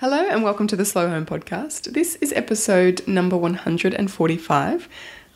[0.00, 1.92] Hello and welcome to the Slow Home Podcast.
[1.92, 4.88] This is episode number 145.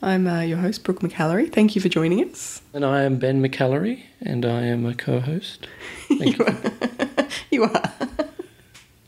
[0.02, 1.52] I'm uh, your host, Brooke McAlary.
[1.52, 2.62] Thank you for joining us.
[2.72, 5.66] And I am Ben McAlary, and I am a co-host.
[6.08, 6.46] Thank you.
[7.50, 7.92] You are.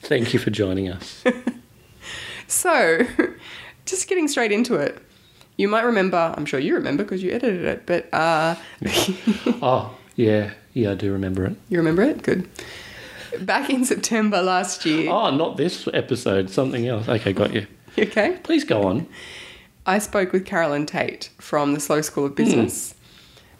[0.03, 1.25] Thank you for joining us.
[2.49, 3.01] So,
[3.87, 5.03] just getting straight into it.
[5.57, 8.54] You might remember, I'm sure you remember because you edited it, but uh,
[9.61, 11.57] oh, yeah, yeah, I do remember it.
[11.69, 12.23] you remember it?
[12.23, 12.49] Good.
[13.41, 15.11] Back in September last year.
[15.11, 17.09] Oh, not this episode, something else.
[17.09, 17.67] Okay, got you.
[17.97, 18.39] You okay?
[18.43, 19.07] Please go on.
[19.87, 22.95] I spoke with Carolyn Tate from the Slow School of Business.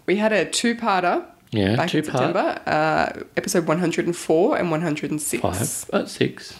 [0.05, 5.41] We had a two-parter Yeah, back two in September, uh, episode 104 and 106.
[5.41, 6.57] five, uh, six.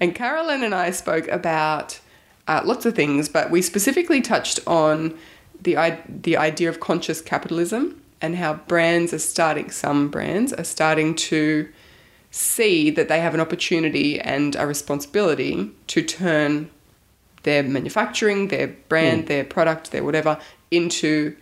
[0.00, 2.00] And Carolyn and I spoke about
[2.48, 5.16] uh, lots of things, but we specifically touched on
[5.60, 9.70] the I- the idea of conscious capitalism and how brands are starting.
[9.70, 11.68] Some brands are starting to
[12.32, 16.68] see that they have an opportunity and a responsibility to turn
[17.44, 20.38] their manufacturing, their brand, their product, their whatever
[20.70, 21.36] into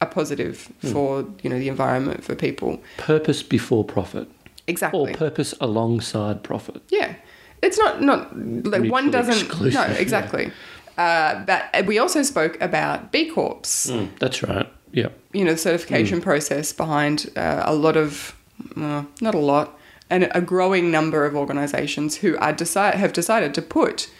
[0.00, 2.80] a positive for you know the environment for people.
[2.96, 4.28] Purpose before profit,
[4.66, 5.12] Exactly.
[5.12, 6.82] or purpose alongside profit.
[6.88, 7.14] Yeah,
[7.62, 9.46] it's not not like one doesn't.
[9.46, 9.92] exclusive, no, yeah.
[9.94, 10.52] exactly.
[10.96, 13.60] Uh, but we also spoke about B Corps.
[13.62, 14.68] Mm, that's right.
[14.92, 15.08] Yeah.
[15.32, 18.34] You know, the certification process behind uh, a lot of,
[18.76, 19.77] uh, not a lot,
[20.10, 24.10] and a growing number of organisations who are decide have decided to put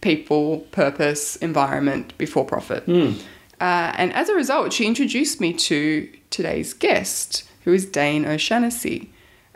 [0.00, 2.86] people, purpose, environment before profit.
[3.60, 9.10] Uh, and as a result, she introduced me to today's guest, who is Dane O'Shanassy.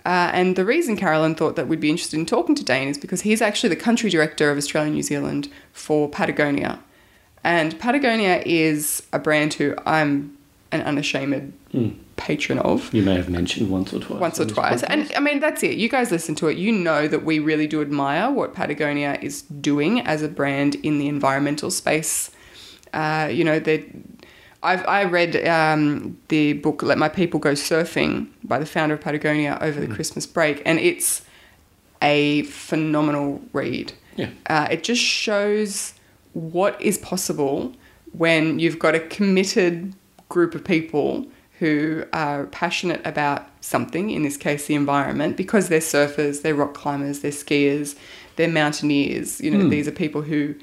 [0.05, 2.99] Uh, and the reason Carolyn thought that we'd be interested in talking to Dane is
[2.99, 6.81] because he's actually the country director of Australia and New Zealand for Patagonia.
[7.45, 10.37] And Patagonia is a brand who I'm
[10.73, 11.53] an unashamed
[12.17, 14.21] patron of You may have mentioned once or twice.
[14.21, 14.83] once or twice.
[14.83, 14.87] podcast.
[14.89, 15.77] And I mean, that's it.
[15.77, 16.57] You guys listen to it.
[16.59, 20.99] You know that we really do admire what Patagonia is doing as a brand in
[20.99, 22.31] the environmental space.
[22.93, 23.85] Uh, you know, that
[24.63, 29.01] I've I read um, the book "Let My People Go Surfing" by the founder of
[29.01, 31.23] Patagonia over the Christmas break, and it's
[32.01, 33.93] a phenomenal read.
[34.17, 34.29] Yeah.
[34.47, 35.95] Uh, it just shows
[36.35, 37.73] what is possible
[38.13, 39.95] when you've got a committed
[40.33, 41.27] group of people
[41.59, 46.75] who are passionate about something, in this case, the environment, because they're surfers, they're rock
[46.75, 47.95] climbers, they're skiers,
[48.37, 49.41] they're mountaineers.
[49.41, 49.69] You know, hmm.
[49.69, 50.55] these are people who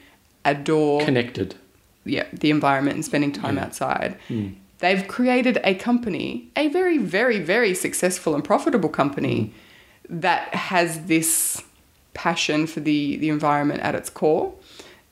[0.44, 1.56] adore Connected.
[2.04, 3.64] yeah, the environment and spending time hmm.
[3.64, 4.18] outside.
[4.28, 4.48] Hmm.
[4.80, 9.54] They've created a company, a very, very, very successful and profitable company
[10.10, 11.62] that has this
[12.14, 14.54] passion for the, the environment at its core.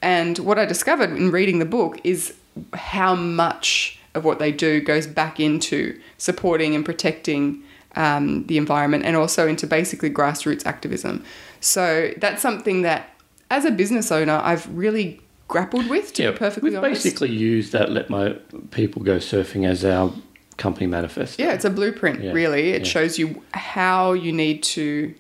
[0.02, 2.34] And what I discovered in reading the book is
[2.74, 7.64] how much of what they do goes back into supporting and protecting
[7.96, 11.24] um, the environment and also into basically grassroots activism.
[11.62, 13.10] So that's something that,
[13.50, 17.04] as a business owner, I've really grappled with, to yeah, be perfectly we've honest.
[17.04, 18.34] basically used that "Let My
[18.72, 20.12] People Go Surfing" as our
[20.58, 21.42] company manifesto.
[21.42, 22.72] Yeah, it's a blueprint, Yeah, really.
[22.72, 22.88] It yeah.
[22.88, 25.14] shows you how you need to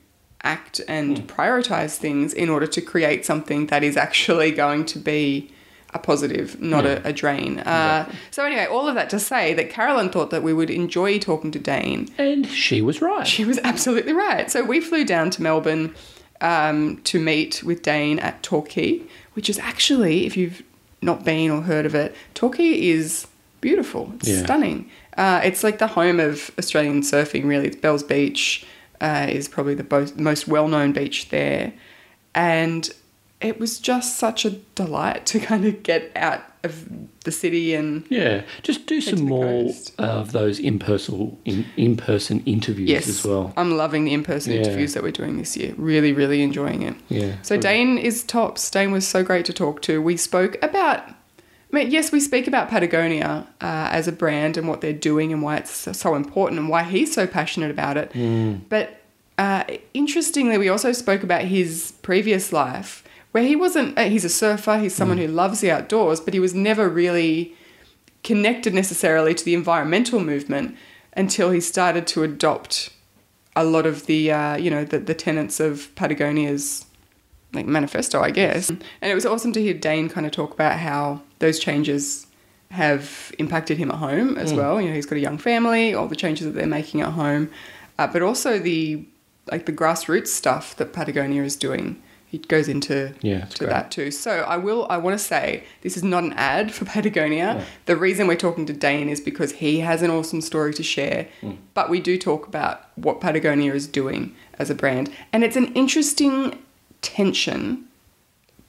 [0.44, 1.25] act and Hmm.
[1.25, 5.52] prioritize things in order to create something that is actually going to be
[5.94, 7.59] a positive, not a, a drain.
[7.59, 11.18] Uh, so, anyway, all of that to say that Carolyn thought that we would enjoy
[11.20, 12.09] talking to Dane.
[12.18, 13.25] And she was right.
[13.25, 14.52] She was absolutely right.
[14.52, 15.96] So, we flew down to Melbourne
[16.42, 19.02] um, to meet with Dane at Torquay,
[19.34, 20.62] which is actually, if you've
[21.02, 23.26] not been or heard of it, Torquay is
[23.62, 24.12] beautiful.
[24.18, 24.44] It's Yeah.
[24.44, 24.90] stunning.
[25.18, 27.68] Uh, it's like the home of Australian surfing, really.
[27.68, 28.66] It's Bells Beach
[29.02, 31.72] uh, is probably the bo- most well-known beach there,
[32.36, 32.90] and
[33.40, 36.90] it was just such a delight to kind of get out of
[37.24, 39.94] the city and Yeah, just do some more coast.
[40.00, 43.53] of those in-person in, in-person interviews yes, as well.
[43.56, 44.59] I'm loving the in-person Yeah.
[44.62, 45.74] interviews that we're doing this year.
[45.78, 46.96] Really, really enjoying it.
[47.09, 47.34] Yeah.
[47.44, 48.70] So Dane is tops.
[48.72, 50.02] Dane was so great to talk to.
[50.02, 51.14] We spoke about, I
[51.72, 55.44] mean, yes, we speak about Patagonia uh, as a brand and what they're doing and
[55.44, 58.12] why it's so, so important and why he's so passionate about it.
[58.70, 59.00] But
[59.38, 63.03] uh, interestingly, we also spoke about his previous life
[63.37, 66.55] where he wasn't, he's a surfer, he's someone who loves the outdoors, but he was
[66.55, 67.53] never really
[68.23, 70.75] connected necessarily to the environmental movement
[71.13, 72.89] until he started to adopt
[73.55, 76.87] a lot of the uh, you know the, the tenets of Patagonia's
[77.53, 78.72] like manifesto, I guess.
[78.72, 82.25] And it was awesome to hear Dane kind of talk about how those changes
[82.72, 84.81] have impacted him at home as well.
[84.81, 87.51] You know, he's got a young family, all the changes that they're making at home,
[87.99, 89.05] uh, but also the
[89.51, 92.01] like the grassroots stuff that Patagonia is doing.
[92.32, 93.70] It goes into Yeah, to great.
[93.70, 94.12] that too.
[94.12, 94.85] So I will.
[94.90, 97.64] I want to say this is not an ad for Patagonia.
[97.85, 101.28] The reason we're talking to Dane is because he has an awesome story to share.
[101.74, 105.74] But we do talk about what Patagonia is doing as a brand, and it's an
[105.74, 106.58] interesting
[107.02, 107.85] tension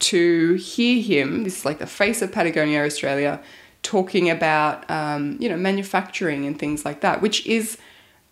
[0.01, 3.41] to hear him, this is like the face of Patagonia Australia,
[3.83, 7.79] talking about, um, you know, manufacturing and things like that, which is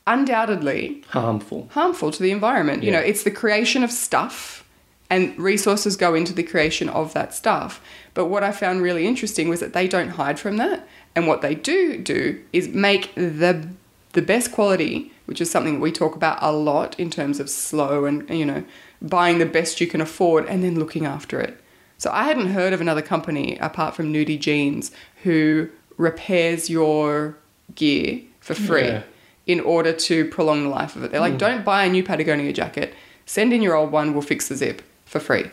[0.06, 1.68] undoubtedly Harmful.
[1.72, 2.82] harmful to the environment.
[2.82, 4.64] You know, it's the creation of stuff
[5.08, 7.80] and resources go into the creation of that stuff.
[8.14, 10.86] But what I found really interesting was that they don't hide from that.
[11.14, 13.68] And what they do do is make the
[14.12, 18.06] the best quality, which is something we talk about a lot in terms of slow
[18.06, 18.64] and you know,
[19.02, 21.60] buying the best you can afford and then looking after it.
[21.98, 24.90] So I hadn't heard of another company apart from Nudie Jeans
[25.22, 25.68] who
[25.98, 27.36] repairs your
[27.74, 29.02] gear for free Yeah.
[29.46, 31.10] in order to prolong the life of it.
[31.10, 31.38] They're like, hmm.
[31.38, 32.94] don't buy a new Patagonia jacket.
[33.26, 34.12] Send in your old one.
[34.12, 35.50] We'll fix the zip for free.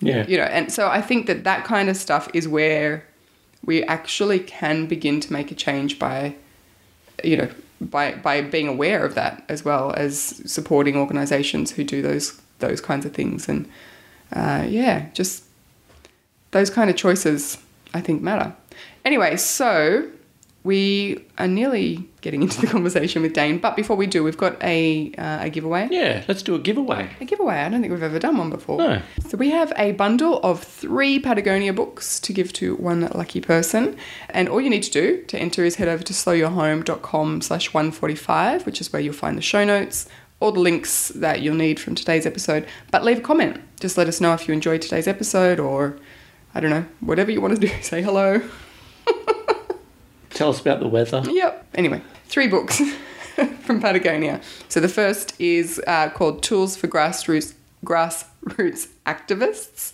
[0.00, 0.26] Yeah.
[0.26, 3.04] You know, and so I think that that kind of stuff is where
[3.64, 6.34] we actually can begin to make a change by,
[7.24, 7.48] you know,
[7.80, 12.80] by by being aware of that as well as supporting organisations who do those those
[12.80, 13.68] kinds of things and
[14.32, 15.44] uh, yeah, just
[16.50, 17.58] those kind of choices
[17.94, 18.54] I think matter.
[19.04, 20.08] Anyway, so
[20.62, 24.62] we are nearly getting into the conversation with Dane, but before we do, we've got
[24.62, 25.88] a uh, a giveaway.
[25.90, 27.10] Yeah, let's do a giveaway.
[27.20, 27.56] A giveaway.
[27.56, 28.78] I don't think we've ever done one before.
[28.78, 29.02] No.
[29.28, 33.96] So we have a bundle of three Patagonia books to give to one lucky person.
[34.28, 38.66] And all you need to do to enter is head over to slowyourhome.com slash 145,
[38.66, 40.08] which is where you'll find the show notes,
[40.40, 42.66] all the links that you'll need from today's episode.
[42.90, 43.60] But leave a comment.
[43.80, 45.98] Just let us know if you enjoyed today's episode or,
[46.54, 47.72] I don't know, whatever you want to do.
[47.82, 48.42] Say hello.
[50.40, 51.22] Tell us about the weather.
[51.26, 51.66] Yep.
[51.74, 52.80] Anyway, three books
[53.60, 54.40] from Patagonia.
[54.70, 57.52] So the first is uh, called Tools for Grassroots
[57.84, 59.92] Grassroots Activists.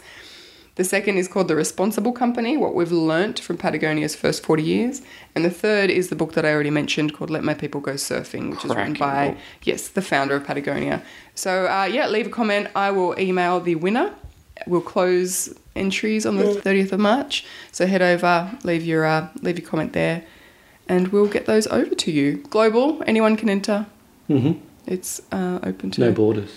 [0.77, 5.03] The second is called The Responsible Company: What We've Learnt from Patagonia's First 40 Years.
[5.35, 7.95] And the third is the book that I already mentioned called Let My People Go
[7.95, 11.03] Surfing, which is written by yes, the founder of Patagonia.
[11.35, 12.69] So uh, yeah, leave a comment.
[12.77, 14.15] I will email the winner.
[14.69, 17.45] We'll close entries on the 30th of March.
[17.73, 20.23] So head over, leave your uh, leave your comment there,
[20.89, 22.37] and we'll get those over to you.
[22.51, 23.87] Global, anyone can enter.
[24.29, 24.53] hmm
[24.87, 26.51] It's uh, open to No borders.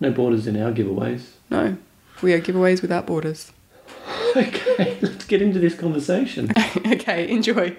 [0.00, 1.22] No borders in our giveaways.
[1.50, 1.76] no.
[2.22, 3.52] We are giveaways without borders.
[4.36, 6.52] Okay, let's get into this conversation.
[6.86, 7.76] okay, enjoy.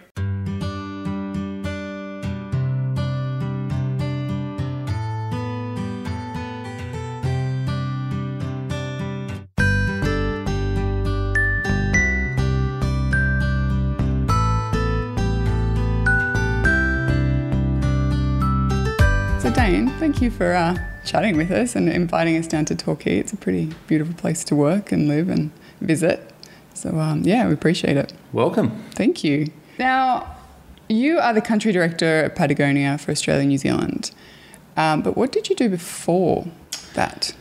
[20.22, 23.18] Thank you for uh, chatting with us and inviting us down to Torquay.
[23.18, 26.32] It's a pretty beautiful place to work and live and visit.
[26.76, 28.14] So, um, yeah, we appreciate it.
[28.32, 28.84] Welcome.
[28.92, 29.48] Thank you.
[29.80, 30.36] Now,
[30.88, 34.12] you are the country director at Patagonia for Australia and New Zealand.
[34.78, 36.46] Um, but what did you do before
[36.94, 37.34] that?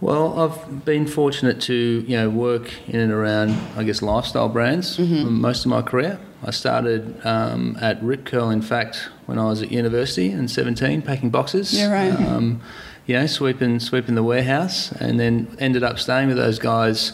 [0.00, 1.74] Well, I've been fortunate to
[2.06, 5.24] you know work in and around I guess lifestyle brands Mm-hmm.
[5.24, 6.20] for most of my career.
[6.46, 11.02] I started um, at Rip Curl, in fact, when I was at university in 17,
[11.02, 11.76] packing boxes.
[11.76, 12.14] Yeah, right.
[12.28, 12.60] Um,
[13.06, 17.12] you know, sweeping sweeping the warehouse, and then ended up staying with those guys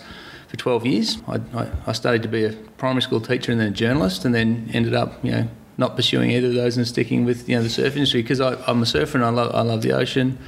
[0.48, 1.18] for 12 years.
[1.26, 4.34] I, I, I studied to be a primary school teacher and then a journalist, and
[4.34, 5.48] then ended up you know
[5.78, 8.82] not pursuing either of those and sticking with you know the surf industry because I'm
[8.82, 10.38] a surfer and I love I love the ocean.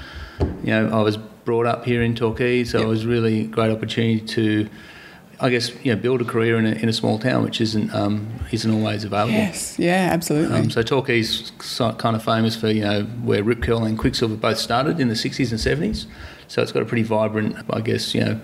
[0.63, 2.87] You know, I was brought up here in Torquay, so Yep.
[2.87, 4.69] it was really a great opportunity to,
[5.45, 7.95] I guess, you know, build a career in a, in a small town, which isn't
[7.95, 9.33] um, isn't always available.
[9.33, 10.57] Yes, yeah, absolutely.
[10.59, 11.53] Um, so Torquay's
[11.99, 15.15] kind of famous for you know where Rip Curl and Quiksilver both started in the
[15.15, 15.61] 60s and
[15.93, 16.07] 70s.
[16.49, 18.41] So it's got a pretty vibrant, I guess, you know,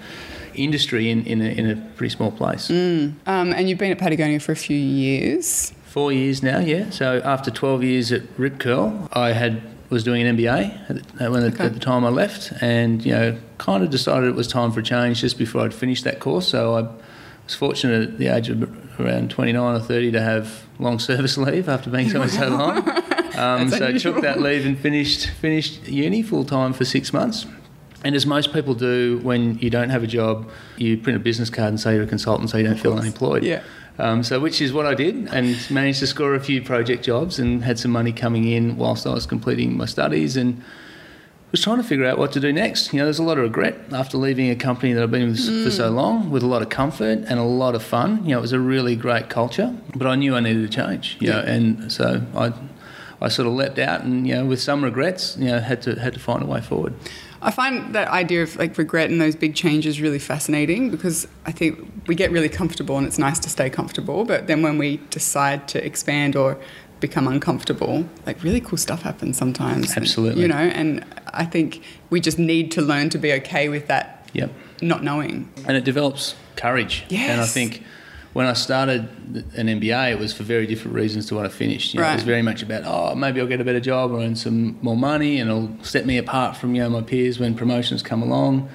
[0.55, 2.71] industry in, in, a, in a pretty small place.
[2.71, 5.73] um, and you've been at Patagonia for a few years.
[5.85, 6.91] Four years now, yeah.
[6.91, 11.43] So after 12 years at Rip Curl, I had was doing an MBA at when
[11.45, 11.65] Okay.
[11.65, 14.81] at the time I left, and you know, kind of decided it was time for
[14.81, 16.49] a change just before I'd finished that course.
[16.49, 16.83] So I
[17.45, 18.63] was fortunate at the age of
[19.01, 22.79] around 29 or 30 to have long service leave after being somewhere so long.
[23.37, 24.15] Um, so unusual.
[24.15, 27.47] took that leave and finished finished uni full time for six months.
[28.03, 31.51] And as most people do when you don't have a job, you print a business
[31.51, 33.43] card and say you're a consultant so you don't feel unemployed.
[33.45, 33.63] Yeah.
[34.01, 37.39] Um, so, which is what I did, and managed to score a few project jobs
[37.39, 40.63] and had some money coming in whilst I was completing my studies and
[41.51, 42.93] was trying to figure out what to do next.
[42.93, 45.65] You know, there's a lot of regret after leaving a company that I've been with
[45.65, 48.25] for so long, with a lot of comfort and a lot of fun.
[48.25, 51.17] You know, it was a really great culture, but I knew I needed a change.
[51.21, 52.53] You know, and so I,
[53.21, 55.99] I sort of leapt out and you know, with some regrets, you know, had to
[55.99, 56.95] had to find a way forward.
[57.43, 61.53] I find that idea of like regret and those big changes really fascinating because I
[61.53, 64.99] think we get really comfortable and it's nice to stay comfortable, but then when we
[65.11, 66.59] decide to expand or
[67.01, 69.91] become uncomfortable, like really cool stuff happens sometimes.
[69.97, 70.43] And, Absolutely.
[70.43, 74.29] you know, and I think we just need to learn to be okay with that
[74.35, 74.51] Yep.
[74.83, 75.49] not knowing.
[75.67, 77.05] and it develops courage.
[77.09, 77.31] Yes.
[77.31, 77.83] And I think
[78.33, 79.09] when I started
[79.57, 81.95] an MBA, it was for very different reasons to what I finished.
[81.95, 84.21] You know, It was very much about, oh, maybe I'll get a better job or
[84.21, 87.55] earn some more money and it'll set me apart from you know my peers when
[87.55, 88.69] promotions come along.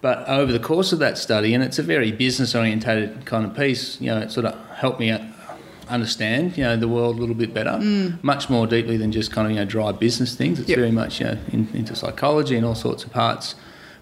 [0.00, 3.56] But over the course of that study, and it's a very business orientated kind of
[3.56, 5.10] piece, you know, it sort of helped me
[5.88, 8.22] understand, you know, the world a little bit better, mm.
[8.22, 10.60] much more deeply than just kind of, you know, dry business things.
[10.60, 10.78] It's Yep.
[10.78, 13.54] very much, you know, in, into psychology and all sorts of parts.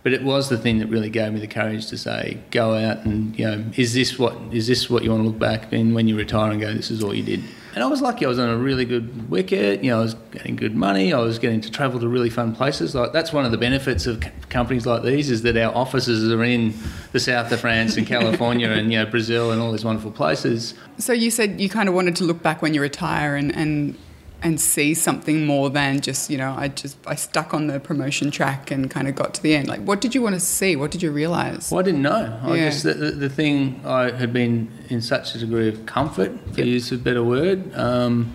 [0.07, 3.05] But it was the thing that really gave me the courage to say, go out
[3.05, 5.95] and, you know, is this what is this what you want to look back in
[5.95, 7.43] when you retire and go, this is all you did?
[7.75, 8.25] And I was lucky.
[8.25, 9.83] I was on a really good wicket.
[9.83, 11.13] You know, I was getting good money.
[11.13, 12.95] I was getting to travel to really fun places.
[12.95, 16.45] Like that's one of the benefits of companies like these is that our offices are
[16.45, 16.73] in
[17.11, 20.75] the south of France and California and you know Brazil and all these wonderful places.
[20.99, 23.99] So you said you kind of wanted to look back when you retire and and
[24.43, 28.31] and see something more than just you know I just I stuck on the promotion
[28.31, 29.67] track and kind of got to the end.
[29.69, 30.77] Like, what did you want to see?
[30.77, 31.71] What did you realize?
[31.71, 32.39] Well, I didn't know.
[32.43, 36.33] I guess the, the, the thing I had been in such a degree of comfort,
[36.55, 36.67] to Yep.
[36.67, 38.33] use a better word, um,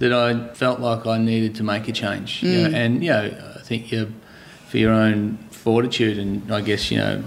[0.00, 2.42] that I felt like I needed to make a change.
[2.42, 4.12] You know, and you know, I think you,
[4.68, 7.22] for your own fortitude and I guess you know,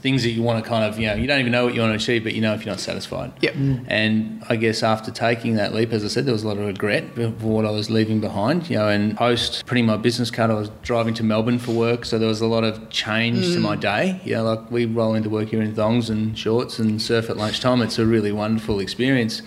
[0.00, 1.80] things that you want to kind of you know, you don't even know what you
[1.80, 3.32] want to achieve, but you know if you're not satisfied.
[3.40, 3.54] Yep.
[3.54, 3.84] Mm.
[3.88, 6.66] And I guess after taking that leap, as I said, there was a lot of
[6.66, 8.70] regret for what I was leaving behind.
[8.70, 12.04] You know, and post putting my business card, I was driving to Melbourne for work,
[12.04, 13.80] so there was a lot of change to my mm.
[13.80, 14.20] day.
[14.24, 17.36] You know, like we roll into work here in thongs and shorts and surf at
[17.36, 17.82] lunchtime.
[17.82, 19.42] It's a really wonderful experience,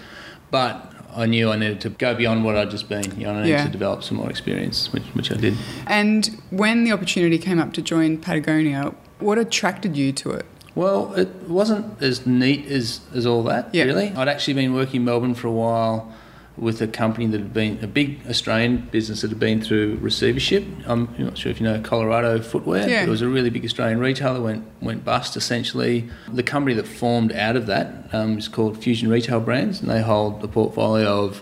[0.52, 0.90] but.
[1.16, 3.04] I knew I needed to go beyond what I'd just been.
[3.20, 3.66] You know, I needed Yeah.
[3.66, 5.56] to develop some more experience, which, which I did.
[5.86, 10.46] And when the opportunity came up to join Patagonia, what attracted you to it?
[10.76, 13.84] Well, it wasn't as neat as, as all that, Yeah.
[13.84, 14.12] really.
[14.16, 16.12] I'd actually been working in Melbourne for a while
[16.58, 20.64] with a company that had been a big Australian business that had been through receivership.
[20.86, 22.88] I'm not sure if you know Colorado Footwear.
[22.88, 23.04] Yeah.
[23.04, 26.10] It was a really big Australian retailer, went went bust essentially.
[26.32, 30.02] The company that formed out of that um, is called Fusion Retail Brands, and they
[30.04, 31.42] hold a portfolio of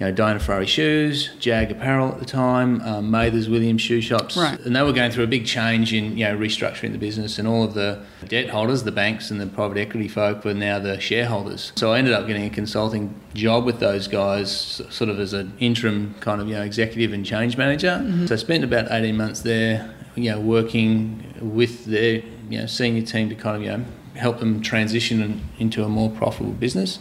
[0.00, 4.34] you know, Diana Ferrari shoes, Jag apparel at the time, um, Mathers Williams shoe shops,
[4.34, 4.58] Right.
[4.60, 7.46] and they were going through a big change in you know restructuring the business, and
[7.46, 10.98] all of the debt holders, the banks and the private equity folk, were now the
[10.98, 11.72] shareholders.
[11.76, 15.52] So I ended up getting a consulting job with those guys, sort of as an
[15.60, 18.02] interim kind of you know executive and change manager.
[18.26, 23.02] So I spent about eighteen months there, you know, working with their you know senior
[23.02, 26.98] team to kind of you know help them transition into a more profitable business.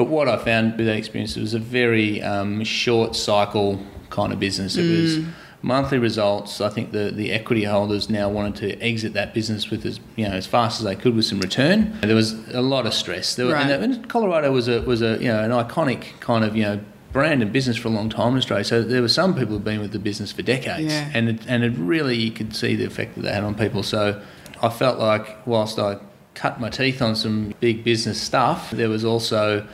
[0.00, 3.78] But what I found with that experience it was a very um, short cycle
[4.08, 4.78] kind of business.
[4.78, 5.18] It was
[5.60, 6.62] monthly results.
[6.62, 10.26] I think the, the equity holders now wanted to exit that business with as you
[10.26, 11.98] know as fast as they could with some return.
[12.00, 13.34] And there was a lot of stress.
[13.34, 13.70] There were, Right.
[13.70, 16.80] and, and Colorado was a was a you know an iconic kind of you know
[17.12, 18.64] brand and business for a long time in Australia.
[18.64, 21.10] So there were some people who've been with the business for decades, Yeah.
[21.12, 23.82] and it, and it really you could see the effect that they had on people.
[23.82, 24.18] So
[24.62, 25.98] I felt like whilst I
[26.32, 29.66] cut my teeth on some big business stuff, there was also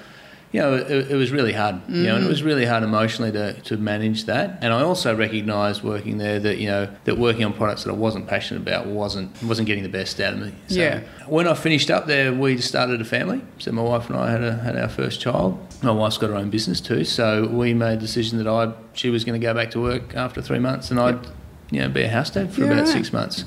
[0.56, 1.82] you know, it, it was really hard.
[1.86, 2.46] You know, and it was mm.
[2.46, 4.58] really hard emotionally to, to manage that.
[4.62, 7.94] And I also recognised working there that you know that working on products that I
[7.94, 10.54] wasn't passionate about wasn't wasn't getting the best out of me.
[10.68, 11.00] So Yeah.
[11.26, 13.42] When I finished up there, we started a family.
[13.58, 15.58] So my wife and I had a, had our first child.
[15.82, 17.04] My wife's got her own business too.
[17.04, 20.14] So we made a decision that I she was going to go back to work
[20.14, 21.26] after three months, and I'd
[21.70, 22.88] you know be a house dad for Yeah, about right.
[22.88, 23.44] six months.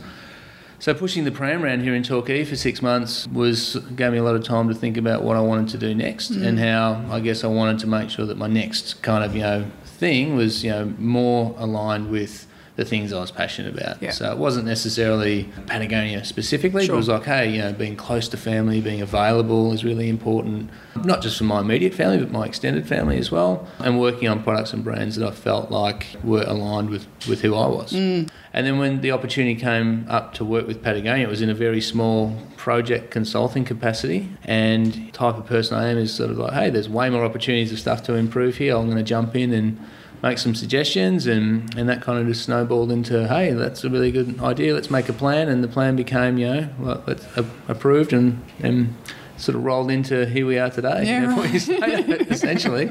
[0.81, 4.23] So pushing the pram around here in Torquay for six months was gave me a
[4.23, 6.45] lot of time to think about what I wanted to do next Mm.
[6.45, 9.41] and how I guess I wanted to make sure that my next kind of you
[9.41, 12.47] know thing was you know more aligned with
[12.79, 14.01] the things I was passionate about.
[14.01, 14.11] Yeah.
[14.11, 16.85] So it wasn't necessarily Patagonia specifically.
[16.85, 16.95] Sure.
[16.95, 20.69] It was like, hey, you know, being close to family, being available is really important,
[21.03, 23.67] not just for my immediate family, but my extended family as well.
[23.79, 27.53] And working on products and brands that I felt like were aligned with, with who
[27.53, 27.91] I was.
[27.91, 28.29] Mm.
[28.53, 31.53] And then when the opportunity came up to work with Patagonia, it was in a
[31.53, 34.29] very small project consulting capacity.
[34.45, 37.25] And the type of person I am is sort of like, hey, there's way more
[37.25, 38.77] opportunities of stuff to improve here.
[38.77, 39.85] I'm going to jump in and
[40.21, 44.11] make some suggestions and, and that kind of just snowballed into hey that's a really
[44.11, 47.45] good idea let's make a plan and the plan became you know well, let's, a,
[47.67, 48.95] approved and, and
[49.37, 51.53] sort of rolled into here we are today Yeah, right.
[51.53, 51.77] you say
[52.29, 52.89] essentially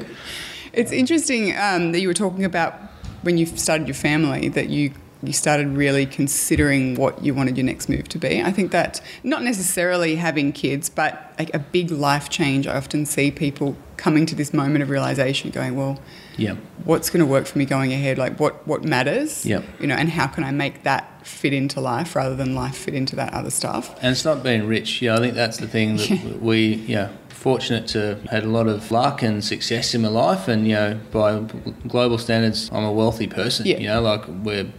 [0.73, 2.73] It's interesting um, that you were talking about
[3.21, 7.65] when you started your family that you you started really considering what you wanted your
[7.65, 8.41] next move to be.
[8.41, 12.67] I think that not necessarily having kids, but like a big life change.
[12.67, 15.99] I often see people coming to this moment of realization, going, "Well,
[16.37, 18.17] yeah what's going to work for me going ahead?
[18.17, 19.45] Like what what matters?
[19.45, 19.63] Yep.
[19.79, 22.93] You know, and how can I make that fit into life rather than life fit
[22.93, 23.95] into that other stuff?
[24.01, 25.01] And it's not being rich.
[25.01, 28.91] Yeah, I think that's the thing that we, yeah, fortunate to had a lot of
[28.91, 31.39] luck and success in my life, and you know, by
[31.87, 33.65] global standards, I'm a wealthy person.
[33.65, 33.77] Yeah.
[33.77, 34.71] You know, like we're we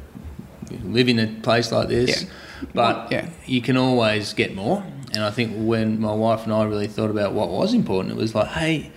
[0.85, 2.23] live in a place like this.
[2.23, 2.29] Yeah.
[2.75, 3.29] but yeah.
[3.47, 4.85] you can always get more.
[5.13, 8.17] And I think when my wife and I really thought about what was important, it
[8.17, 8.93] was like, hey,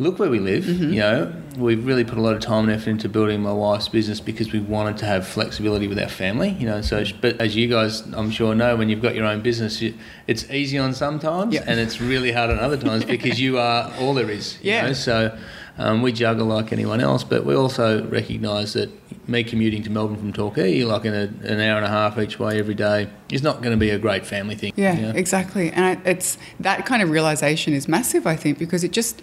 [0.00, 0.64] look where we live.
[0.64, 0.92] Mm-hmm.
[0.92, 3.88] You know, we've really put a lot of time and effort into building my wife's
[3.88, 6.50] business because we wanted to have flexibility with our family.
[6.58, 9.42] You know, so but as you guys, I'm sure know, when you've got your own
[9.42, 9.94] business, you,
[10.26, 11.62] it's easy on some times Yeah.
[11.68, 14.58] and it's really hard on other times because you are all there is.
[14.60, 14.86] you Yeah.
[14.88, 15.38] know, so.
[15.76, 18.90] Um, we juggle like anyone else, but we also recognise that
[19.28, 22.38] me commuting to Melbourne from Torquay, like in a, an hour and a half each
[22.38, 24.72] way every day, is not going to be a great family thing.
[24.76, 25.10] Yeah, you know?
[25.10, 25.70] exactly.
[25.72, 29.20] And it's that kind of realization is massive, I think, because it just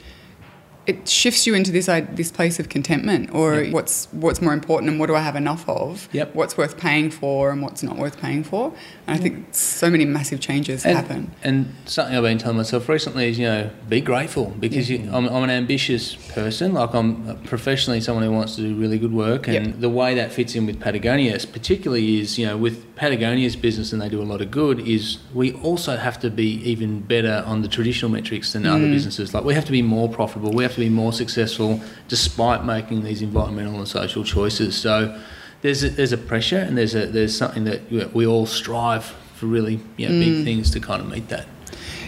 [0.87, 3.73] it shifts you into this i- this place of contentment, or Yep.
[3.73, 6.09] what's what's more important, and what do I have enough of?
[6.11, 6.33] Yep.
[6.33, 8.73] What's worth paying for, and what's not worth paying for?
[9.07, 11.31] And I think so many massive changes and, happen.
[11.43, 15.27] And something I've been telling myself recently is, you know, be grateful because you, I'm,
[15.27, 16.73] I'm an ambitious person.
[16.73, 19.79] Like I'm professionally someone who wants to do really good work, and Yep.
[19.81, 23.99] the way that fits in with Patagonia, particularly, is you know, with Patagonia's business, and
[23.99, 24.79] they do a lot of good.
[24.87, 28.91] Is we also have to be even better on the traditional metrics than other mm.
[28.91, 29.33] businesses.
[29.33, 30.51] Like we have to be more profitable.
[30.51, 34.77] We have to be more successful, despite making these environmental and social choices.
[34.77, 35.19] So.
[35.63, 39.05] There's a, there's a pressure and there's a there's something that we all strive
[39.35, 40.43] for really you know, big mm.
[40.43, 41.45] things to kind of meet that.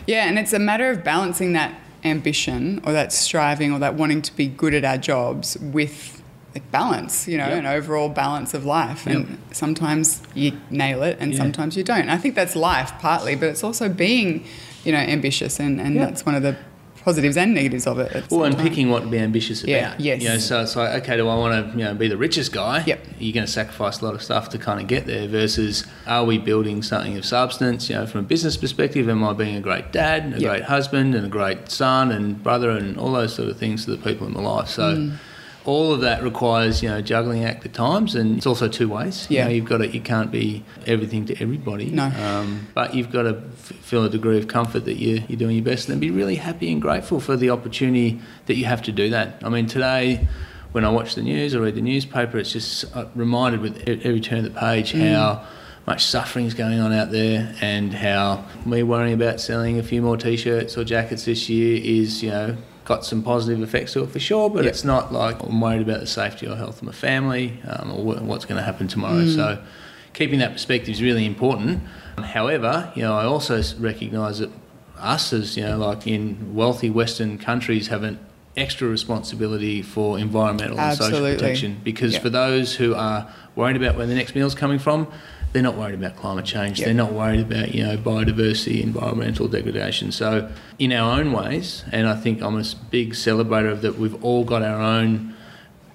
[0.08, 4.24] Yeah, and it's a matter of balancing that ambition or that striving or that wanting
[4.24, 6.23] to be good at our jobs with
[6.54, 7.60] like balance, you know, Yep.
[7.60, 9.08] an overall balance of life.
[9.08, 9.28] And Yep.
[9.54, 11.40] sometimes you nail it and Yeah.
[11.40, 12.02] sometimes you don't.
[12.02, 14.44] And I think that's life partly, but it's also being,
[14.84, 16.08] you know, ambitious and, and Yep.
[16.10, 16.56] that's one of the
[17.04, 18.24] positives and negatives of it.
[18.30, 18.66] Well, and time.
[18.66, 19.70] picking what to be ambitious about.
[19.72, 20.22] Yeah, yes.
[20.22, 22.54] You know, so it's like, okay, do I want to, you know, be the richest
[22.54, 22.82] guy?
[22.86, 23.00] Yep.
[23.20, 25.28] You're going to sacrifice a lot of stuff to kind of get there.
[25.28, 27.90] Versus, are we building something of substance?
[27.90, 30.50] You know, from a business perspective, am I being a great dad, a Yep.
[30.50, 33.92] great husband, and a great son and brother, and all those sort of things to
[33.92, 34.70] the people in my life?
[34.70, 34.96] So.
[34.96, 35.12] Mm.
[35.66, 39.28] All of that requires, you know, juggling act at times, and it's also two ways.
[39.30, 39.44] Yeah.
[39.44, 41.90] You know, you've got to, you can't be everything to everybody.
[41.90, 42.06] No.
[42.06, 45.56] Um, but you've got to f- feel a degree of comfort that you're, you're doing
[45.56, 48.92] your best and be really happy and grateful for the opportunity that you have to
[48.92, 49.42] do that.
[49.42, 50.28] I mean, today,
[50.74, 54.20] when I watch the news or read the newspaper, it's just uh, reminded with every
[54.20, 55.46] turn of the page how
[55.86, 60.02] much suffering is going on out there and how me worrying about selling a few
[60.02, 64.10] more t-shirts or jackets this year is, you know, got some positive effects to it
[64.10, 64.70] for sure, but Yeah.
[64.70, 68.04] it's not like I'm worried about the safety or health of my family um, or
[68.04, 69.26] what's going to happen tomorrow.
[69.28, 69.60] So
[70.14, 71.82] keeping that perspective is really important.
[72.18, 74.50] However, you know, I also recognise that
[75.00, 78.20] us as you know, like in wealthy Western countries, have an
[78.56, 82.20] extra responsibility for environmental and social protection because Yeah.
[82.20, 85.08] for those who are worried about where the next meal's coming from,
[85.54, 86.80] they're not worried about climate change.
[86.80, 86.86] Yeah.
[86.88, 90.12] They're not worried about you know biodiversity, environmental degradation.
[90.12, 93.98] So in our own ways, and I think I'm a big celebrator of that.
[93.98, 95.36] We've all got our own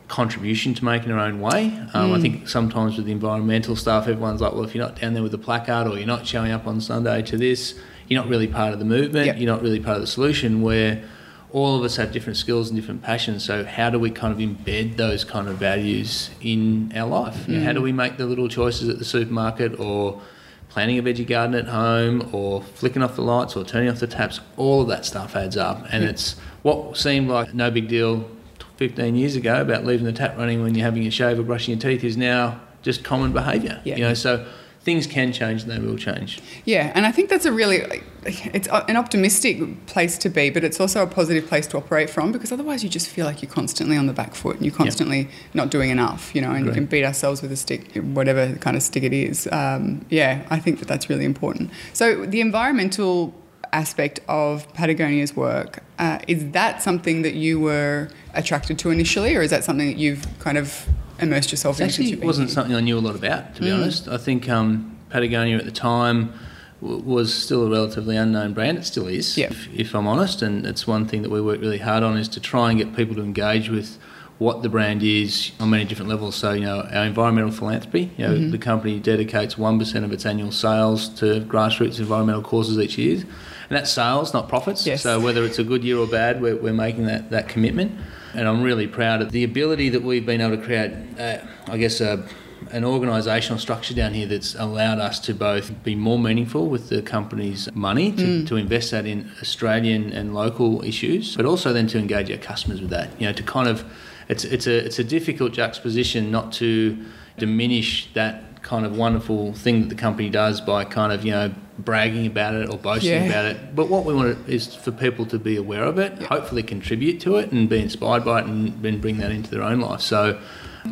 [0.07, 1.66] contribution to make in our own way.
[1.92, 2.16] Um, Mm.
[2.18, 5.23] I think sometimes with the environmental stuff, everyone's like, well, if you're not down there
[5.23, 7.75] with the placard or you're not showing up on Sunday to this,
[8.09, 9.27] you're not really part of the movement.
[9.27, 9.38] Yep.
[9.38, 10.62] You're not really part of the solution.
[10.62, 11.03] Where
[11.50, 13.44] all of us have different skills and different passions.
[13.44, 17.48] So how do we kind of embed those kind of values in our life?
[17.48, 20.20] You know, how do we make the little choices at the supermarket or
[20.68, 24.06] planting a veggie garden at home or flicking off the lights or turning off the
[24.06, 24.40] taps?
[24.56, 28.28] All of that stuff adds up, and it's what seemed like no big deal
[28.76, 31.72] 15 years ago about leaving the tap running when you're having a shave or brushing
[31.72, 33.80] your teeth is now just common behaviour.
[33.84, 33.96] Yeah.
[33.96, 34.46] You know, so
[34.88, 36.40] things can change and they will change.
[36.64, 40.81] Yeah, and I think that's a really it's an optimistic place to be, but it's
[40.81, 43.98] also a positive place to operate from because otherwise you just feel like you're constantly
[43.98, 46.87] on the back foot and you're constantly not doing enough, you know, and you can
[46.87, 49.46] beat ourselves with a stick, whatever kind of stick it is.
[49.53, 51.70] Um, yeah, I think that that's really important.
[51.92, 53.35] So the environmental
[53.74, 59.42] aspect of Patagonia's work uh, is that something that you were attracted to initially, or
[59.42, 60.88] is that something that you've kind of
[61.20, 61.88] immersed yourself It in?
[61.88, 63.74] actually wasn't something I knew a lot about, to be Mm.
[63.83, 64.09] honest.
[64.09, 66.33] I think um, Patagonia at the time
[66.81, 68.78] w- was still a relatively unknown brand.
[68.78, 69.46] It still is, Yeah.
[69.50, 70.42] if, if I'm honest.
[70.42, 72.94] And it's one thing that we work really hard on is to try and get
[72.94, 73.98] people to engage with
[74.38, 76.37] what the brand is on many different levels.
[76.37, 78.50] So, you know, our environmental philanthropy, you know, Mm-hmm.
[78.52, 83.16] the company dedicates 1% of its annual sales to grassroots environmental causes each year.
[83.16, 84.87] And that's sales, not profits.
[84.87, 85.02] Yes.
[85.02, 87.90] So whether it's a good year or bad, we're, we're making that, that commitment.
[88.35, 91.79] And I'm really proud of the ability that we've been able to create, uh, I
[91.79, 92.27] guess, a,
[92.71, 97.01] an organisational structure down here that's allowed us to both be more meaningful with the
[97.03, 101.99] company's money, to, to invest that in Australian and local issues, but also then to
[101.99, 103.09] engage our customers with that.
[103.21, 103.85] You know, to kind of,
[104.29, 106.99] it's, it's, a, it's a difficult juxtaposition not to
[107.38, 111.55] diminish that kind of wonderful thing that the company does by kind of, you know,
[111.79, 113.29] bragging about it or boasting Yeah.
[113.29, 113.75] about it.
[113.75, 117.37] But what we want is for people to be aware of it, hopefully contribute to
[117.37, 120.01] it and be inspired by it and then bring that into their own life.
[120.01, 120.38] So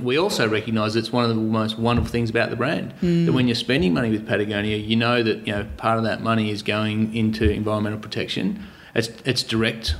[0.02, 3.32] We also recognise it's one of the most wonderful things about the brand that hmm.
[3.32, 6.50] when you're spending money with Patagonia, you know that you know part of that money
[6.50, 8.62] is going into environmental protection.
[8.94, 9.94] It's it's direct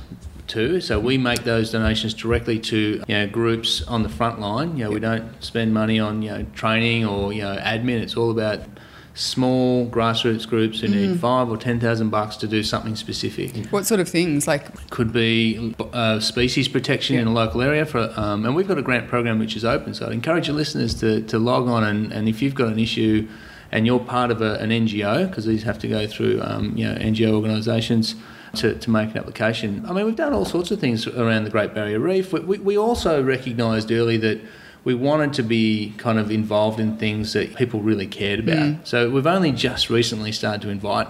[0.47, 0.81] too.
[0.81, 4.77] So we make those donations directly to you know groups on the front line.
[4.77, 7.99] You know, we don't spend money on you know training or you know admin.
[8.01, 8.59] It's all about
[9.17, 13.55] small grassroots groups who need five or ten thousand bucks to do something specific.
[13.71, 14.47] What sort of things?
[14.47, 18.77] Like, Could be uh, species protection in a local area for, um, and we've got
[18.77, 19.95] a grant program which is open.
[19.95, 22.77] So I'd encourage your listeners to, to log on and, and if you've got an
[22.77, 23.27] issue
[23.71, 26.87] and you're part of a, an NGO because these have to go through um, you
[26.87, 28.15] know NGO organisations
[28.55, 29.83] to, to make an application.
[29.87, 32.31] I mean we've done all sorts of things around the Great Barrier Reef.
[32.31, 34.39] We, we, we also recognised early that
[34.87, 38.87] we wanted to be kind of involved in things that people really cared about.
[38.87, 41.09] So we've only just recently started to invite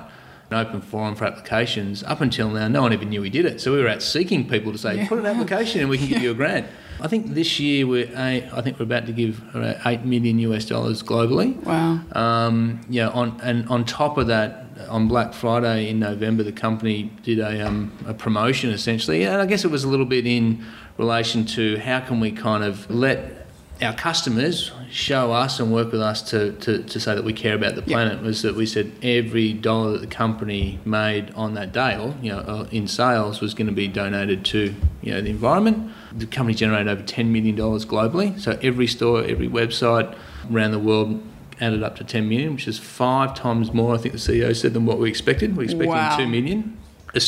[0.49, 2.01] an open forum for applications.
[2.01, 3.61] Up until now, no one even knew we did it.
[3.61, 6.23] So we were out seeking people to say, put an application and we can give
[6.23, 6.65] you a grant.
[6.99, 9.43] I think this year we're a- I think we're about to give
[9.85, 11.55] eight million US dollars globally.
[11.63, 11.99] wow.
[12.13, 17.11] Um, yeah, on and on top of that, on Black Friday in November, the company
[17.21, 20.65] did a, um, a promotion essentially, and I guess it was a little bit in
[20.97, 23.36] relation to how can we kind of let
[23.81, 27.53] our customers show us and work with us to, to, to say that we care
[27.53, 31.71] about the planet was that we said every dollar that the company made on that
[31.73, 35.21] day or you know uh, in sales was going to be donated to you know
[35.21, 35.91] the environment.
[36.11, 38.39] The company generated over 10 million dollars globally.
[38.39, 40.15] So every store every website
[40.51, 41.21] around the world
[41.59, 44.73] added up to 10 million which is five times more I think the CEO said
[44.73, 45.55] than what we expected.
[45.55, 46.17] We expected Wow.
[46.17, 46.77] 2 million.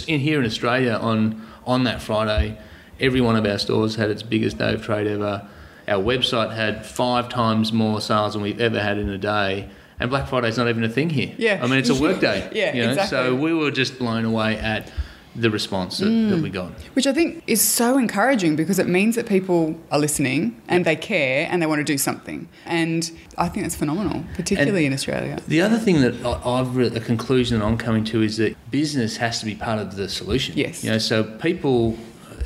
[0.08, 2.58] In here in Australia on on that Friday
[3.00, 5.48] every one of our stores had its biggest day of trade ever
[5.89, 9.69] our website had five times more sales than we've ever had in a day.
[9.99, 11.34] And Black Friday's not even a thing here.
[11.38, 11.60] Yeah.
[11.62, 12.49] I mean, it's a work day.
[12.54, 12.89] Yeah, you know?
[12.89, 13.17] exactly.
[13.17, 14.91] So we were just blown away at
[15.36, 16.30] the response that, Mm.
[16.32, 16.71] that we got.
[16.93, 20.95] Which I think is so encouraging because it means that people are listening and they
[20.95, 22.47] care and they want to do something.
[22.65, 25.39] And I think that's phenomenal, particularly in Australia.
[25.47, 29.17] The other thing that I've re- a conclusion that I'm coming to is that business
[29.17, 30.58] has to be part of the solution.
[30.58, 30.84] Yes.
[30.84, 31.97] You know, so people,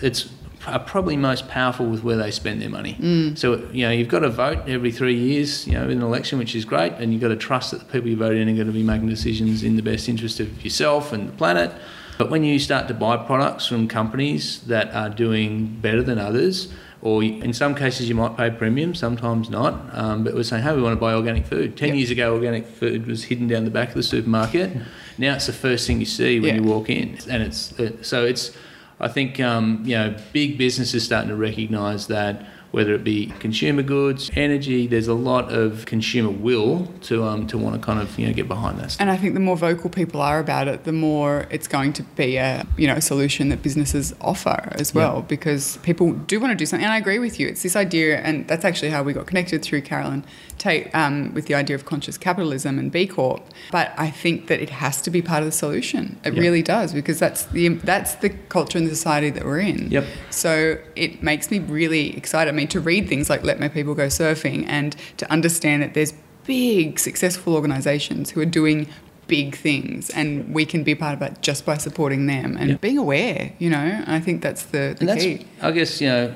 [0.02, 0.30] it's
[0.68, 2.96] are probably most powerful with where they spend their money.
[3.00, 3.38] Mm.
[3.38, 5.68] So you know, you've got to vote every three years.
[5.68, 7.86] You know, in an election, which is great, and you've got to trust that the
[7.86, 10.64] people you vote in are going to be making decisions in the best interest of
[10.64, 11.72] yourself and the planet.
[12.18, 16.72] But when you start to buy products from companies that are doing better than others,
[17.02, 19.74] or in some cases you might pay premium, sometimes not.
[19.92, 21.76] Um, but we're saying, hey, we want to buy organic food.
[21.76, 21.98] Ten Yep.
[21.98, 24.72] years ago, organic food was hidden down the back of the supermarket.
[25.16, 26.62] Now it's the first thing you see when Yeah.
[26.62, 28.52] you walk in, and it's uh, so it's.
[29.00, 33.84] I think um, you know big businesses starting to recognise that whether it be consumer
[33.84, 38.18] goods, energy, there's a lot of consumer will to um, to want to kind of
[38.18, 38.98] you know get behind that.
[39.00, 42.04] And I think the more vocal people are about it, the more it's going to
[42.04, 46.50] be a you know a solution that businesses offer as well, because people do want
[46.50, 46.84] to do something.
[46.84, 47.48] And I agree with you.
[47.48, 50.26] It's this idea, and that's actually how we got connected through Carolyn
[50.58, 53.44] Tate um, with the idea of conscious capitalism and B Corp.
[53.72, 56.20] But I think that it has to be part of the solution.
[56.24, 56.42] It Yep.
[56.42, 59.92] really does, because that's the that's the culture and the society that we're in.
[59.92, 60.06] Yep.
[60.30, 62.50] So it makes me really excited.
[62.54, 65.94] I mean, to read things like Let My People Go Surfing and to understand that
[65.94, 66.14] there's
[66.46, 68.88] big, successful organizations who are doing
[69.28, 72.98] big things and we can be part of that just by supporting them and being
[72.98, 74.04] aware, you know.
[74.06, 75.46] I think that's the, the and that's, key.
[75.62, 76.34] I guess, you know,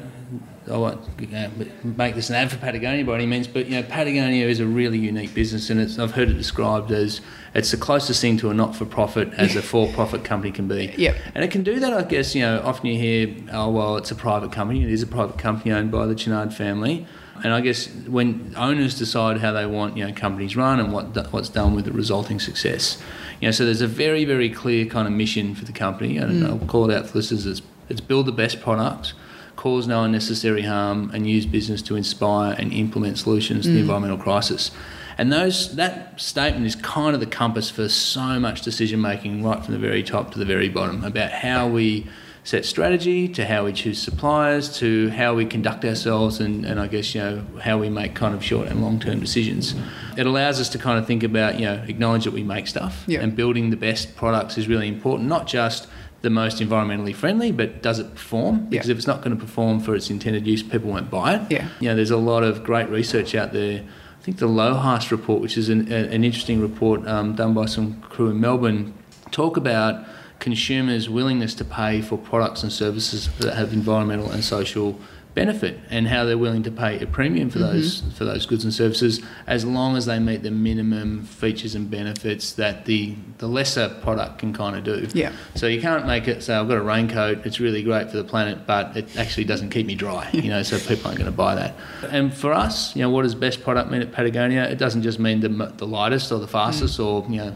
[0.69, 1.49] I won't you know,
[1.83, 4.65] make this an ad for Patagonia by any means, but you know, Patagonia is a
[4.65, 7.21] really unique business, and it's, I've heard it described as
[7.53, 10.93] it's the closest thing to a not-for-profit as a for-profit company can be.
[10.97, 11.15] Yep.
[11.35, 12.35] And it can do that, I guess.
[12.35, 14.83] You know, often you hear, oh well, it's a private company.
[14.83, 17.07] It is a private company owned by the Chouinard family.
[17.43, 21.31] And I guess when owners decide how they want you know companies run and what
[21.31, 23.01] what's done with the resulting success,
[23.39, 26.45] you know, so there's a very very clear kind of mission for the company, and
[26.45, 26.67] I'll mm.
[26.67, 27.45] call it out for listeners.
[27.45, 29.13] It's, it's build the best product,
[29.57, 33.81] cause no unnecessary harm, and use business to inspire and implement solutions to the mm.
[33.81, 34.71] environmental crisis.
[35.17, 39.63] And those that statement is kind of the compass for so much decision making, right
[39.63, 42.07] from the very top to the very bottom, about how we
[42.43, 46.87] set strategy, to how we choose suppliers, to how we conduct ourselves, and, and I
[46.87, 49.75] guess you know how we make kind of short and long term decisions.
[50.15, 53.05] It allows us to kind of think about you know acknowledge that we make stuff,
[53.09, 55.27] and building the best products is really important.
[55.27, 55.87] Not just
[56.21, 58.65] the most environmentally friendly, but does it perform?
[58.69, 58.93] Because Yeah.
[58.93, 61.41] if it's not going to perform for its intended use, people won't buy it.
[61.49, 61.67] Yeah.
[61.79, 63.81] You know, there's a lot of great research out there.
[63.81, 67.65] I think the LOHAS report, which is an, a- an interesting report um, done by
[67.65, 68.93] some crew in Melbourne,
[69.31, 70.03] talk about
[70.39, 74.99] consumers' willingness to pay for products and services that have environmental and social
[75.37, 77.73] benefit and how they're willing to pay a premium for mm-hmm.
[77.73, 81.91] those for those goods and services as long as they meet the minimum features and
[81.91, 85.07] benefits that the the lesser product can kind of do.
[85.13, 85.31] Yeah.
[85.53, 88.23] So you can't make it say I've got a raincoat, it's really great for the
[88.23, 90.27] planet, but it actually doesn't keep me dry.
[90.47, 91.75] You know, so people aren't going to buy that.
[92.09, 94.63] And for us, you know, what does best product mean at Patagonia?
[94.63, 97.05] It doesn't just mean the, the lightest or the fastest mm.
[97.05, 97.55] or you know.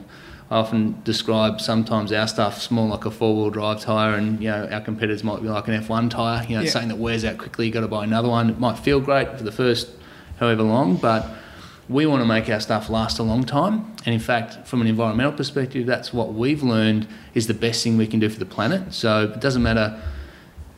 [0.51, 4.67] I often describe sometimes our stuff's more like a four-wheel drive tyre, and you know
[4.69, 6.45] our competitors might be like an F1 tyre.
[6.45, 7.67] You know, it's something that wears out quickly.
[7.67, 8.49] You've got to buy another one.
[8.49, 9.89] It might feel great for the first
[10.39, 11.25] however long, but
[11.87, 13.95] we want to make our stuff last a long time.
[14.05, 17.95] And in fact, from an environmental perspective, that's what we've learned is the best thing
[17.95, 18.93] we can do for the planet.
[18.93, 20.01] So it doesn't matter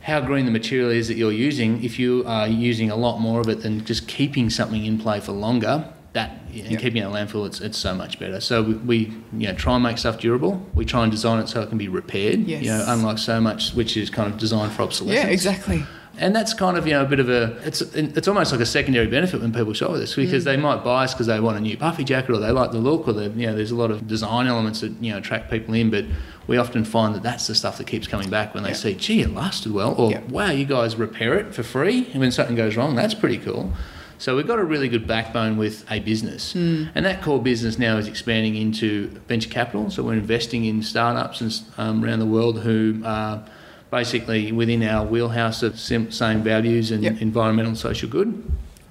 [0.02, 3.40] how green the material is that you're using, if you are using a lot more
[3.40, 6.78] of it than just keeping something in play for longer, that and Yeah.
[6.78, 8.40] keeping it in a landfill, it's, it's so much better.
[8.40, 8.98] So we, we
[9.34, 10.66] you know try and make stuff durable.
[10.74, 12.42] We try and design it so it can be repaired.
[12.42, 12.64] Yes.
[12.64, 15.26] You know, unlike so much which is kind of designed for obsolescence.
[15.26, 15.86] Yeah, exactly.
[16.20, 18.68] And that's kind of you know a bit of a it's it's almost like a
[18.68, 20.62] secondary benefit when people shop with us because they mm.
[20.62, 23.08] might buy us because they want a new puffy jacket or they like the look
[23.08, 25.74] or the you know there's a lot of design elements that you know attract people
[25.74, 26.06] in, but
[26.46, 28.76] we often find that that's the stuff that keeps coming back when they Yeah.
[28.76, 30.22] see gee it lasted well or Yeah.
[30.30, 33.74] wow you guys repair it for free and when something goes wrong that's pretty cool.
[34.18, 37.98] So we've got a really good backbone with a business, and that core business now
[37.98, 39.90] is expanding into venture capital.
[39.90, 43.44] So we're investing in startups and, um, around the world who are
[43.92, 47.22] basically within our wheelhouse of sim- same values and Yep.
[47.22, 48.42] environmental and social good.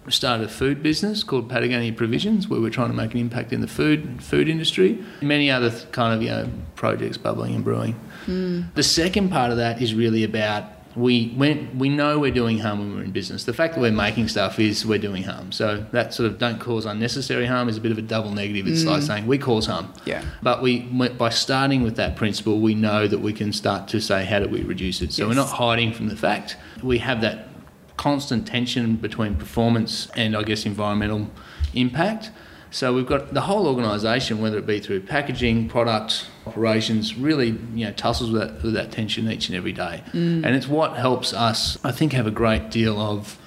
[0.04, 3.52] We started a food business called Patagonia Provisions, where we're trying to make an impact
[3.52, 4.98] in the food food industry.
[5.22, 7.94] Many other th- kind of you know projects bubbling and brewing.
[8.26, 12.78] The second part of that is really about we when we know we're doing harm
[12.78, 13.44] when we're in business.
[13.44, 15.52] The fact that we're making stuff is we're doing harm.
[15.52, 18.66] So that sort of don't cause unnecessary harm is a bit of a double negative.
[18.66, 19.06] It's like mm.
[19.06, 19.92] saying we cause harm.
[20.04, 20.24] Yeah.
[20.42, 24.24] But we by starting with that principle, we know that we can start to say
[24.24, 25.12] how do we reduce it.
[25.12, 26.56] So we're not hiding from the fact.
[26.82, 27.48] We have that
[27.96, 31.30] constant tension between performance and I guess environmental
[31.74, 32.30] impact.
[32.72, 37.84] So we've got the whole organisation, whether it be through packaging, product, operations, really you
[37.86, 40.44] know tussles with that, with that tension each and every day, mm.
[40.44, 43.38] and it's what helps us, I think, have a great deal of.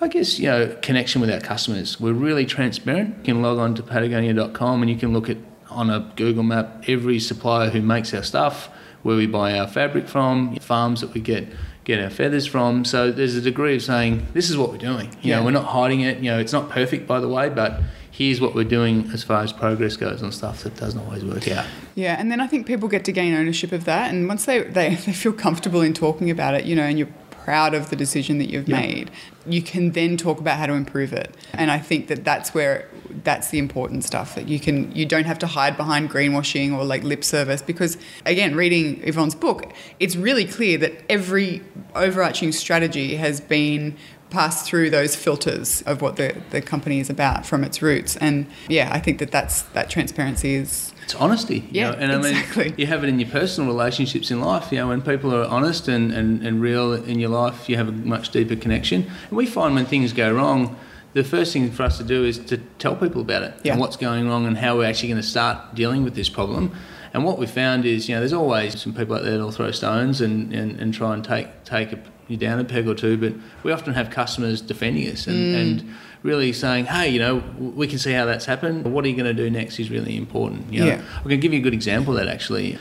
[0.00, 1.98] I guess, you know, connection with our customers.
[1.98, 3.16] We're really transparent.
[3.26, 5.38] You can log on to patagonia.com and you can look at
[5.70, 8.68] on a Google map every supplier who makes our stuff,
[9.02, 11.48] where we buy our fabric from, farms that we get
[11.82, 12.84] get our feathers from.
[12.84, 15.08] So there's a degree of saying this is what we're doing.
[15.22, 15.38] You Yeah.
[15.38, 16.18] know, we're not hiding it.
[16.18, 17.80] You know, it's not perfect by the way, but
[18.18, 21.46] here's what we're doing as far as progress goes on stuff that doesn't always work
[21.48, 21.64] out.
[21.94, 24.64] Yeah, and then I think people get to gain ownership of that, and once they,
[24.64, 27.96] they, they feel comfortable in talking about it, you know, and you're proud of the
[27.96, 28.80] decision that you've Yeah.
[28.80, 29.10] made,
[29.46, 31.34] you can then talk about how to improve it.
[31.54, 32.88] And I think that that's where
[33.24, 36.84] that's the important stuff that you can you don't have to hide behind greenwashing or
[36.84, 41.62] like lip service because again, reading Yvon's book, it's really clear that every
[41.94, 43.96] overarching strategy has been
[44.30, 48.46] passed through those filters of what the, the company is about from its roots and
[48.68, 51.60] yeah i think that that's that transparency is It's honesty.
[51.60, 52.64] you Yeah, know, and I exactly.
[52.66, 54.70] mean, you have it in your personal relationships in life.
[54.70, 57.88] You know, when people are honest and, and, and real in your life, you have
[57.88, 59.10] a much deeper connection.
[59.28, 60.76] And we find when things go wrong,
[61.14, 63.72] the first thing for us to do is to tell people about it Yeah.
[63.72, 66.72] and what's going wrong and how we're actually going to start dealing with this problem.
[67.14, 69.70] And what we found is, you know, there's always some people out there that'll throw
[69.70, 73.16] stones and, and, and try and take take a, you down a peg or two,
[73.16, 77.86] but we often have customers defending us and, and really saying, hey, you know, we
[77.86, 78.92] can see how that's happened.
[78.92, 80.72] What are you going to do next is really important.
[80.72, 80.86] You know?
[80.86, 81.02] Yeah.
[81.24, 82.78] I can give you a good example of that actually.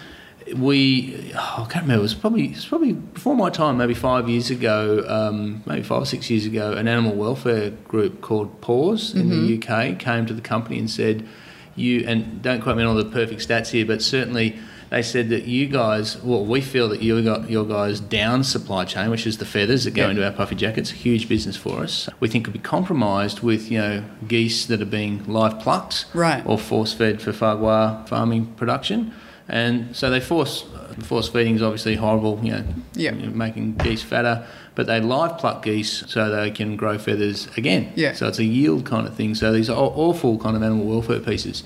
[0.56, 2.00] We, oh, I can't remember.
[2.00, 5.84] It was probably it was probably before my time, maybe five years ago, um, maybe
[5.84, 6.72] five or six years ago.
[6.72, 11.28] An animal welfare group called Paws in the UK came to the company and said,
[11.76, 14.58] "You and don't quote me on all the perfect stats here, but certainly."
[14.90, 18.86] They said that you guys, well, we feel that you got your guys down supply
[18.86, 20.12] chain, which is the feathers that go Yeah.
[20.12, 22.10] into our puffy jackets, a huge business for us.
[22.20, 26.42] We think could be compromised with you know geese that are being live plucked, Right.
[26.46, 29.12] or force fed for foie gras farming production.
[29.50, 30.64] And so they force
[31.04, 32.64] force feeding is obviously horrible, you know,
[32.96, 33.14] Yeah.
[33.14, 34.44] you know, making geese fatter.
[34.74, 37.90] But they live pluck geese so they can grow feathers again.
[37.96, 38.14] Yeah.
[38.14, 39.36] So it's a yield kind of thing.
[39.36, 41.64] So these are aw- awful kind of animal welfare pieces.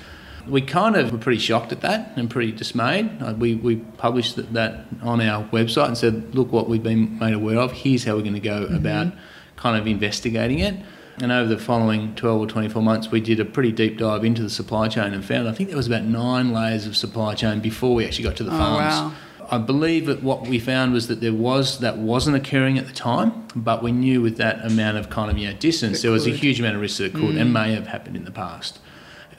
[0.47, 3.09] We kind of were pretty shocked at that and pretty dismayed.
[3.21, 7.33] Uh, We, we published that, on our website and said, look what we've been made
[7.33, 7.71] aware of.
[7.71, 9.13] Here's how we're going to go about
[9.55, 10.75] kind of investigating it.
[11.21, 14.41] And over the following 12 or 24 months, we did a pretty deep dive into
[14.41, 17.59] the supply chain and found I think there was about nine layers of supply chain
[17.59, 18.93] before we actually got to the Oh, farms.
[18.95, 19.11] wow.
[19.51, 22.93] I believe that what we found was that there was that wasn't occurring at the
[22.93, 26.25] time, but we knew with that amount of kind of you know distance, there was
[26.25, 28.79] a huge amount of risk that could and may have happened in the past.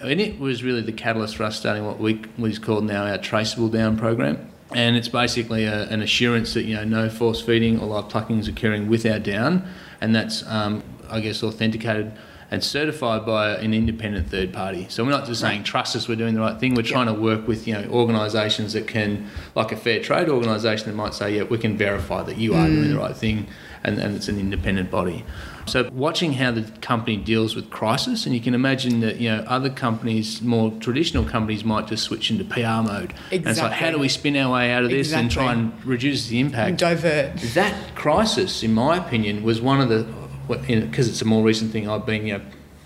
[0.03, 3.19] And it was really the catalyst for us starting what we we called now our
[3.19, 4.51] traceable down program.
[4.75, 8.39] and it's basically a, an assurance that you know no force feeding or live plucking
[8.39, 9.69] is occurring with our down,
[10.01, 12.13] and that's um, I guess authenticated
[12.51, 14.87] and certified by an independent third party.
[14.91, 16.75] So we're not just saying trust us, we're doing the right thing.
[16.75, 20.89] We're trying to work with you know organisations that can, like a fair trade organisation,
[20.89, 23.47] that might say, yeah, we can verify that you are doing the right thing,
[23.85, 25.25] and, and it's an independent body.
[25.67, 29.45] So watching how the company deals with crisis, and you can imagine that you know
[29.47, 33.13] other companies, more traditional companies, might just switch into PR mode.
[33.13, 33.37] Exactly.
[33.37, 35.73] And it's like, how do we spin our way out of this and try and
[35.85, 36.79] reduce the impact?
[36.79, 37.37] Divert.
[37.55, 40.07] that crisis, in my opinion, was one of the
[40.49, 42.45] because it's a more recent thing I've been you know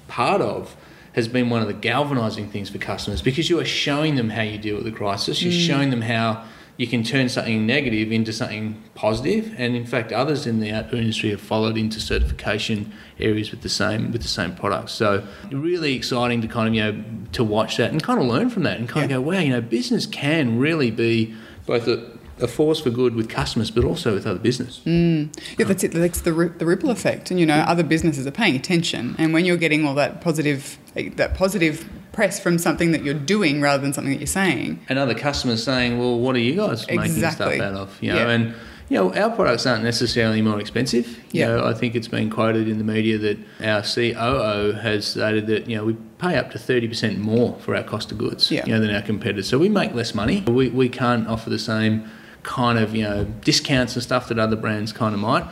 [0.09, 0.77] part of
[1.15, 4.43] has been one of the galvanizing things for customers because you are showing them how
[4.43, 5.43] you deal with the crisis.
[5.43, 5.67] You're mm.
[5.67, 6.45] showing them how
[6.77, 11.01] you can turn something negative into something positive, and in fact, others in the outdoor
[11.01, 14.93] industry have followed into certification areas with the same with the same products.
[14.93, 18.51] So really exciting to kind of you know to watch that and kind of learn
[18.51, 21.35] from that and kind of go, wow, you know, business can really be
[21.65, 24.81] both a a force for good with customers, but also with other business.
[24.85, 25.35] Mm.
[25.59, 25.93] Yeah, that's it.
[25.93, 29.17] That's the, the ripple effect, and you know, other businesses are paying attention.
[29.19, 33.15] And when you're getting all that positive, eh, that positive press from something that you're
[33.37, 36.55] doing rather than something that you're saying, And other customers saying, "Well, what are you
[36.55, 38.31] guys making stuff out of?" You know, Yeah.
[38.31, 38.55] and
[38.89, 41.07] you know, our products aren't necessarily more expensive.
[41.33, 41.49] You Yeah.
[41.49, 45.69] know, I think it's been quoted in the media that our COO has stated that
[45.69, 48.65] you know we pay up to thirty percent more for our cost of goods, Yeah.
[48.67, 49.47] you know, than our competitors.
[49.49, 50.43] So we make less money.
[50.47, 52.05] We we can't offer the same
[52.45, 55.45] kind of you know discounts and stuff that other brands kind of might.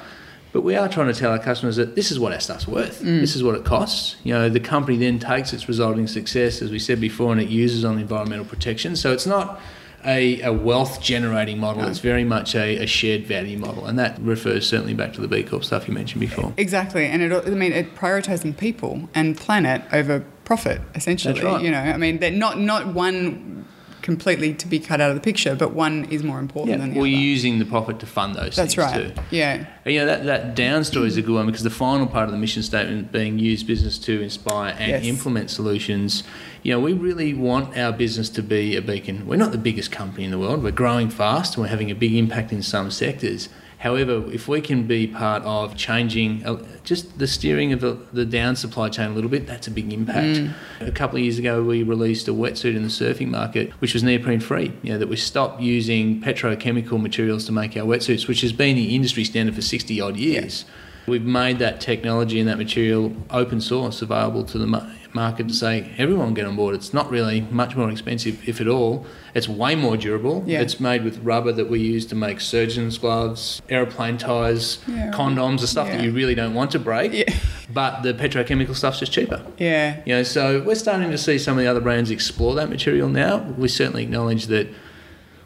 [0.54, 3.00] But we are trying to tell our customers that this is what our stuff's worth.
[3.00, 3.18] Mm.
[3.18, 4.14] This is what it costs.
[4.22, 7.48] You know, the company then takes its resulting success, as we said before, and it
[7.48, 8.94] uses on environmental protection.
[8.94, 9.60] So it's not
[10.04, 11.82] a, a wealth generating model.
[11.88, 15.26] It's very much a, a shared value model, and that refers certainly back to the
[15.26, 16.54] B Corp stuff you mentioned before.
[16.56, 17.06] exactly.
[17.06, 21.34] And it, I mean, it prioritizing people and planet over profit, essentially.
[21.34, 21.64] That's right.
[21.64, 23.66] You know, I mean, they're not not one
[24.08, 26.90] completely to be cut out of the picture, but one is more important Yeah, than
[26.90, 27.08] the well, other.
[27.08, 29.16] you're using the profit to fund those That's things right.
[29.16, 29.22] too.
[29.30, 29.64] Yeah.
[29.86, 32.26] And, you know, that, that down story is a good one because the final part
[32.26, 35.04] of the mission statement being use business to inspire and Yes.
[35.06, 36.22] implement solutions.
[36.62, 39.26] You know, we really want our business to be a beacon.
[39.26, 40.62] We're not the biggest company in the world.
[40.62, 43.48] We're growing fast and we're having a big impact in some sectors.
[43.84, 48.24] However, if we can be part of changing uh, just the steering of the, the
[48.24, 50.38] down supply chain a little bit, that's a big impact.
[50.80, 54.02] A couple of years ago, we released a wetsuit in the surfing market, which was
[54.02, 54.72] neoprene free.
[54.82, 58.74] You know, that we stopped using petrochemical materials to make our wetsuits, which has been
[58.74, 60.64] the industry standard for 60 odd years.
[61.06, 64.66] We've made that technology and that material open source available to the
[65.14, 66.74] market to say everyone get on board.
[66.74, 69.06] It's not really much more expensive, if at all.
[69.34, 70.42] It's way more durable.
[70.46, 70.60] Yeah.
[70.60, 75.10] It's made with rubber that we use to make surgeon's gloves, aeroplane tyres, Yeah.
[75.12, 77.12] condoms, the stuff that you really don't want to break.
[77.12, 77.32] Yeah.
[77.72, 79.40] But the petrochemical stuff's just cheaper.
[79.58, 80.00] Yeah.
[80.04, 83.08] You know, so we're starting to see some of the other brands explore that material
[83.08, 83.38] now.
[83.56, 84.68] We certainly acknowledge that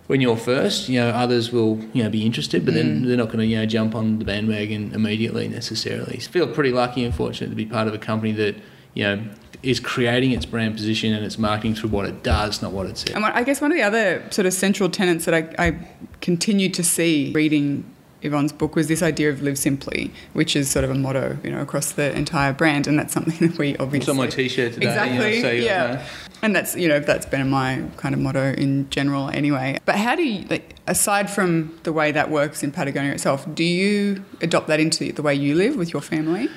[0.06, 2.76] when you're first, you know, others will, you know, be interested, but Mm.
[2.78, 6.14] then they're not going to, you know, jump on the bandwagon immediately necessarily.
[6.16, 8.54] I feel pretty lucky and fortunate to be part of a company that,
[8.94, 9.20] you know,
[9.62, 12.96] is creating its brand position and its marketing through what it does, not what it
[12.96, 13.14] says.
[13.14, 15.88] And I guess one of the other sort of central tenets that I, I
[16.20, 17.84] continued to see reading
[18.22, 21.50] Yvon's book was this idea of live simply, which is sort of a motto, you
[21.50, 24.74] know, across the entire brand, and that's something that we obviously It's on my t-shirt
[24.74, 24.86] today.
[24.86, 25.40] you know, Exactly.
[25.40, 25.94] so yeah.
[25.94, 26.02] know.
[26.40, 29.78] And that's you know that's been my kind of motto in general anyway.
[29.84, 33.64] But how do you, like, aside from the way that works in Patagonia itself, do
[33.64, 36.48] you adopt that into the way you live with your family?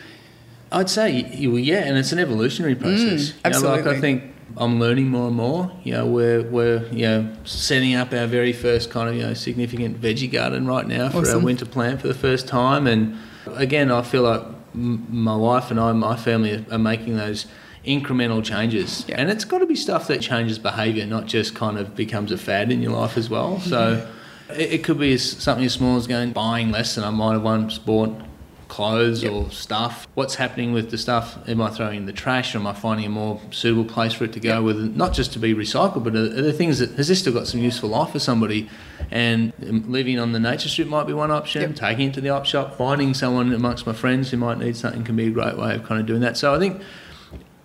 [0.71, 3.33] I'd say, yeah, and it's an evolutionary process.
[3.43, 3.97] You know, like Mm.
[3.97, 4.23] I think
[4.57, 5.71] I'm learning more and more.
[5.83, 9.33] You know, we're we're you know setting up our very first kind of you know
[9.33, 12.87] significant veggie garden right now for our winter plant for the first time.
[12.87, 13.17] And
[13.55, 14.41] again, I feel like
[14.73, 17.47] m- my wife and I, my family, are, are making those
[17.85, 19.05] incremental changes.
[19.07, 19.15] Yeah.
[19.19, 22.37] And it's got to be stuff that changes behaviour, not just kind of becomes a
[22.37, 23.59] fad in your life as well.
[23.59, 23.93] So.
[23.93, 24.07] It
[24.53, 27.77] it could be something as small as going buying less than I might have once
[27.77, 28.13] bought
[28.71, 29.31] clothes Yep.
[29.33, 30.07] or stuff.
[30.15, 31.37] What's happening with the stuff?
[31.47, 34.23] Am I throwing in the trash, or am I finding a more suitable place for
[34.23, 34.63] it to go?
[34.63, 37.33] With not just to be recycled, but are are there things that has this still
[37.33, 38.69] got some useful life for somebody?
[39.11, 41.61] And um, living on the nature strip might be one option.
[41.63, 41.75] Yep.
[41.75, 45.03] Taking it to the op shop, finding someone amongst my friends who might need something
[45.03, 46.37] can be a great way of kind of doing that.
[46.37, 46.81] So I think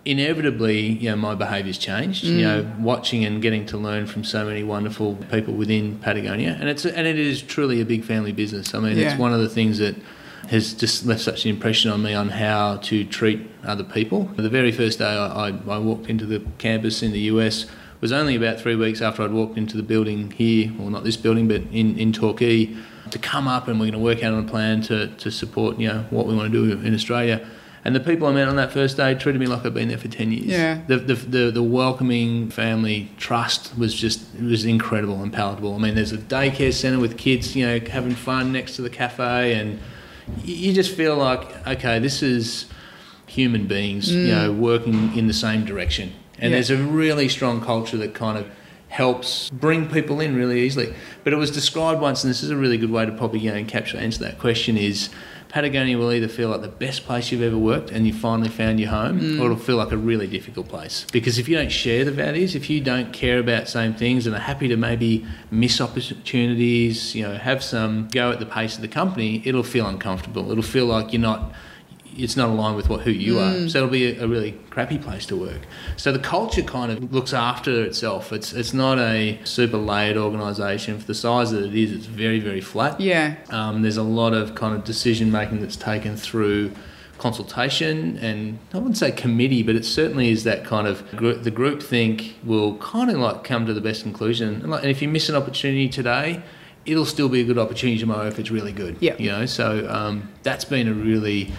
[0.04, 2.24] inevitably, you know, my behaviour's changed.
[2.24, 6.68] You know, watching and getting to learn from so many wonderful people within Patagonia, and
[6.68, 8.74] it's and it is truly a big family business.
[8.74, 9.10] I mean, Yeah.
[9.10, 9.94] it's one of the things that
[10.48, 14.24] has just left such an impression on me on how to treat other people.
[14.36, 17.66] The very first day I, I, I walked into the campus in the US
[18.00, 21.16] was only about three weeks after I'd walked into the building here, well, not this
[21.16, 22.76] building, but in, in Torquay,
[23.10, 25.78] to come up and we're going to work out on a plan to, to support,
[25.78, 27.46] you know, what we want to do in Australia.
[27.84, 29.96] And the people I met on that first day treated me like I'd been there
[29.96, 30.46] for 10 years.
[30.46, 30.80] Yeah.
[30.88, 35.72] The, the, the, the welcoming family trust was just, it was incredible and palatable.
[35.72, 38.90] I mean, there's a daycare centre with kids, you know, having fun next to the
[38.90, 39.78] cafe and
[40.44, 42.66] you just feel like, okay, this is
[43.26, 44.58] human beings, you know, mm.
[44.58, 46.12] working in the same direction.
[46.38, 46.56] And Yeah.
[46.56, 48.46] there's a really strong culture that kind of
[48.88, 50.92] helps bring people in really easily.
[51.24, 53.52] But it was described once, and this is a really good way to probably you
[53.52, 55.10] know, capture answer that question: is
[55.48, 58.80] Patagonia will either feel like the best place you've ever worked and you finally found
[58.80, 59.40] your home, mm.
[59.40, 61.06] or it'll feel like a really difficult place.
[61.12, 64.34] Because if you don't share the values, if you don't care about same things and
[64.34, 68.82] are happy to maybe miss opportunities, you know, have some go at the pace of
[68.82, 70.50] the company, it'll feel uncomfortable.
[70.50, 71.52] It'll feel like you're not
[72.16, 73.68] it's not aligned with what who you are.
[73.68, 75.60] So it'll be a, a really crappy place to work.
[75.96, 78.32] So the culture kind of looks after itself.
[78.32, 80.98] It's it's not a super layered organisation.
[80.98, 83.00] For the size that it is, it's very very flat.
[83.00, 83.36] Yeah.
[83.50, 86.72] Um, there's a lot of kind of decision making that's taken through
[87.18, 91.50] consultation and I wouldn't say committee, but it certainly is that kind of group, the
[91.50, 94.56] group think will kind of like come to the best conclusion.
[94.56, 96.42] And, like, and if you miss an opportunity today,
[96.84, 98.96] it'll still be a good opportunity tomorrow if it's really good.
[99.00, 99.20] Yep.
[99.20, 101.52] You know, so um, that's been a really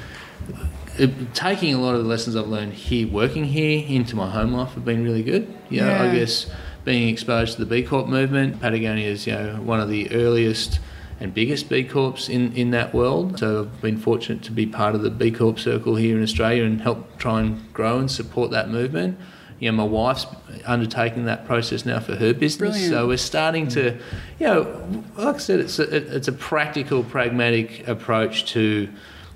[0.97, 4.53] it, taking a lot of the lessons I've learned here, working here, into my home
[4.53, 5.53] life have been really good.
[5.69, 6.49] You know, I guess
[6.85, 10.79] being exposed to the B Corp movement, Patagonia is you know one of the earliest
[11.19, 13.39] and biggest B Corps in, in that world.
[13.39, 16.63] So I've been fortunate to be part of the B Corp circle here in Australia
[16.63, 19.17] and help try and grow and support that movement.
[19.59, 20.27] You know, my wife's
[20.65, 22.73] undertaking that process now for her business.
[22.73, 22.93] Brilliant.
[22.93, 24.01] So we're starting to, mm.
[24.39, 28.87] you know, like I said, it's a, it's a practical, pragmatic approach to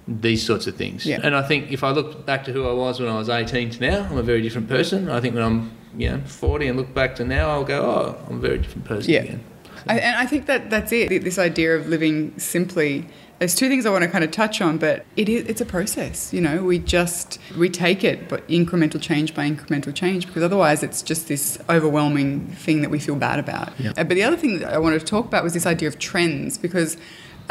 [0.07, 1.05] these sorts of things.
[1.05, 1.19] Yeah.
[1.23, 3.69] And I think if I look back to who I was when I was 18
[3.71, 5.09] to now, I'm a very different person.
[5.09, 8.25] I think when I'm, you know, 40 and look back to now, I'll go, oh,
[8.29, 9.19] I'm a very different person Yeah.
[9.21, 9.43] again.
[9.87, 11.23] I, and I think that that's it.
[11.23, 13.07] This idea of living simply.
[13.39, 15.65] There's two things I want to kind of touch on, but it is it's a
[15.65, 16.31] process.
[16.31, 20.83] You know, we just we take it, but incremental change by incremental change, because otherwise
[20.83, 23.71] it's just this overwhelming thing that we feel bad about.
[23.79, 23.97] Yep.
[23.97, 25.97] Uh, But the other thing that I wanted to talk about was this idea of
[25.97, 26.95] trends, because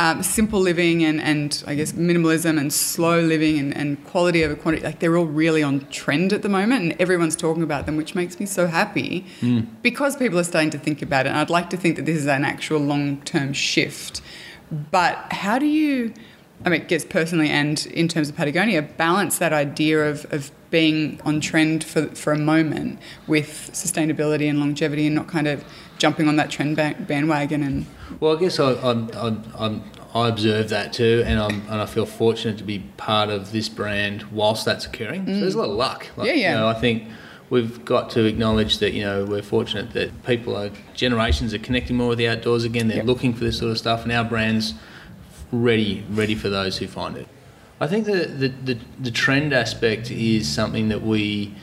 [0.00, 4.54] um, simple living and, and I guess minimalism and slow living and, and quality over
[4.54, 7.98] quantity, like they're all really on trend at the moment and everyone's talking about them,
[7.98, 9.26] which makes me so happy
[9.82, 11.30] because people are starting to think about it.
[11.30, 14.22] And I'd like to think that this is an actual long term shift.
[14.90, 16.14] But how do you,
[16.64, 20.50] I mean, I guess personally and in terms of Patagonia, balance that idea of, of
[20.70, 25.62] being on trend for, for a moment with sustainability and longevity and not kind of
[25.98, 27.84] jumping on that trend bandwagon and
[28.18, 29.84] Well, I guess I, I, I, I'm,
[30.14, 33.68] I observe that too, and I'm and I feel fortunate to be part of this
[33.68, 35.26] brand whilst that's occurring.
[35.26, 35.60] So there's a mm.
[35.60, 36.06] lot of luck.
[36.16, 36.52] Like, Yeah, yeah.
[36.52, 37.08] You know, I think
[37.48, 41.96] we've got to acknowledge that you know we're fortunate that people are generations are connecting
[41.96, 42.88] more with the outdoors again.
[42.88, 43.06] They're Yep.
[43.06, 44.74] looking for this sort of stuff, and our brands
[45.52, 47.28] ready ready for those who find it.
[47.80, 51.54] I think the, the, the, the trend aspect is something that we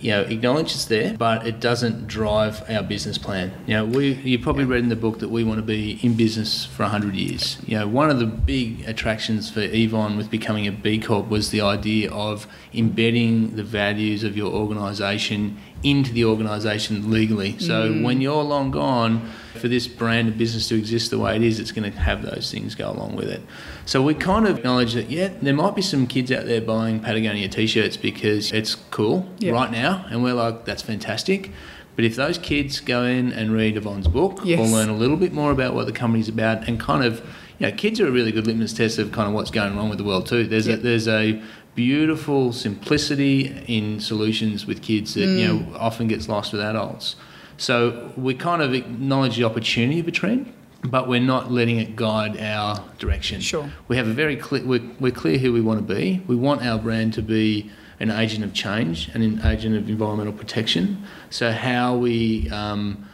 [0.00, 3.52] you know, acknowledge it's there, but it doesn't drive our business plan.
[3.66, 6.14] You know, we you probably read in the book that we want to be in
[6.14, 7.58] business for 100 years.
[7.66, 11.50] You know, one of the big attractions for Yvon with becoming a B Corp was
[11.50, 17.58] the idea of embedding the values of your organisation into the organisation legally.
[17.58, 18.02] So mm.
[18.02, 21.58] when you're long gone, for this brand of business to exist the way it is,
[21.58, 23.42] it's going to have those things go along with it.
[23.84, 27.00] So we kind of acknowledge that, yeah, there might be some kids out there buying
[27.00, 29.52] Patagonia t-shirts because it's cool Yeah.
[29.52, 31.52] right now, and we're like, that's fantastic.
[31.94, 34.60] But if those kids go in and read Yvon's book Yes.
[34.60, 37.22] or learn a little bit more about what the company's about and kind of,
[37.58, 39.88] you know, kids are a really good litmus test of kind of what's going wrong
[39.88, 40.46] with the world too.
[40.46, 40.74] There's Yeah.
[40.74, 41.40] a there's a
[41.76, 47.14] beautiful simplicity in solutions with kids that you know often gets lost with adults.
[47.58, 50.52] So we kind of acknowledge the opportunity of a trend,
[50.82, 53.40] but we're not letting it guide our direction.
[53.40, 53.70] Sure.
[53.88, 56.22] We have a very clear, we're, we're clear who we want to be.
[56.26, 60.34] We want our brand to be an agent of change and an agent of environmental
[60.34, 61.02] protection.
[61.30, 63.08] So how we um,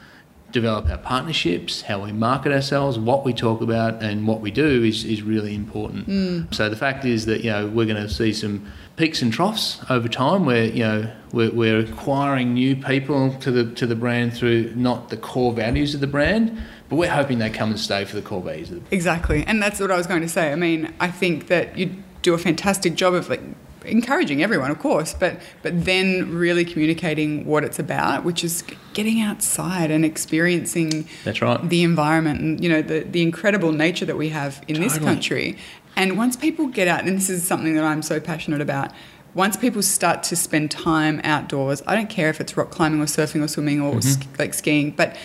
[0.52, 4.84] develop our partnerships, how we market ourselves, what we talk about, and what we do
[4.84, 6.04] is, is really important.
[6.04, 6.42] Hmm.
[6.52, 9.80] So the fact is that you know we're going to see some peaks and troughs
[9.90, 14.34] over time, where you know we're, we're acquiring new people to the to the brand
[14.34, 18.04] through not the core values of the brand, but we're hoping they come and stay
[18.04, 20.52] for the core values of the Exactly, and that's what I was going to say.
[20.52, 21.90] I mean, I think that you
[22.20, 23.42] do a fantastic job of like
[23.84, 28.64] encouraging everyone, of course, but but then really communicating what it's about, which is
[28.94, 31.68] getting outside and experiencing That's right.
[31.68, 35.56] the environment and you know the the incredible nature that we have in this country.
[35.94, 38.92] And once people get out, and this is something that I'm so passionate about.
[39.34, 43.06] Once people start to spend time outdoors, I don't care if it's rock climbing or
[43.06, 44.00] surfing or swimming or mm-hmm.
[44.00, 45.16] sk- like skiing, but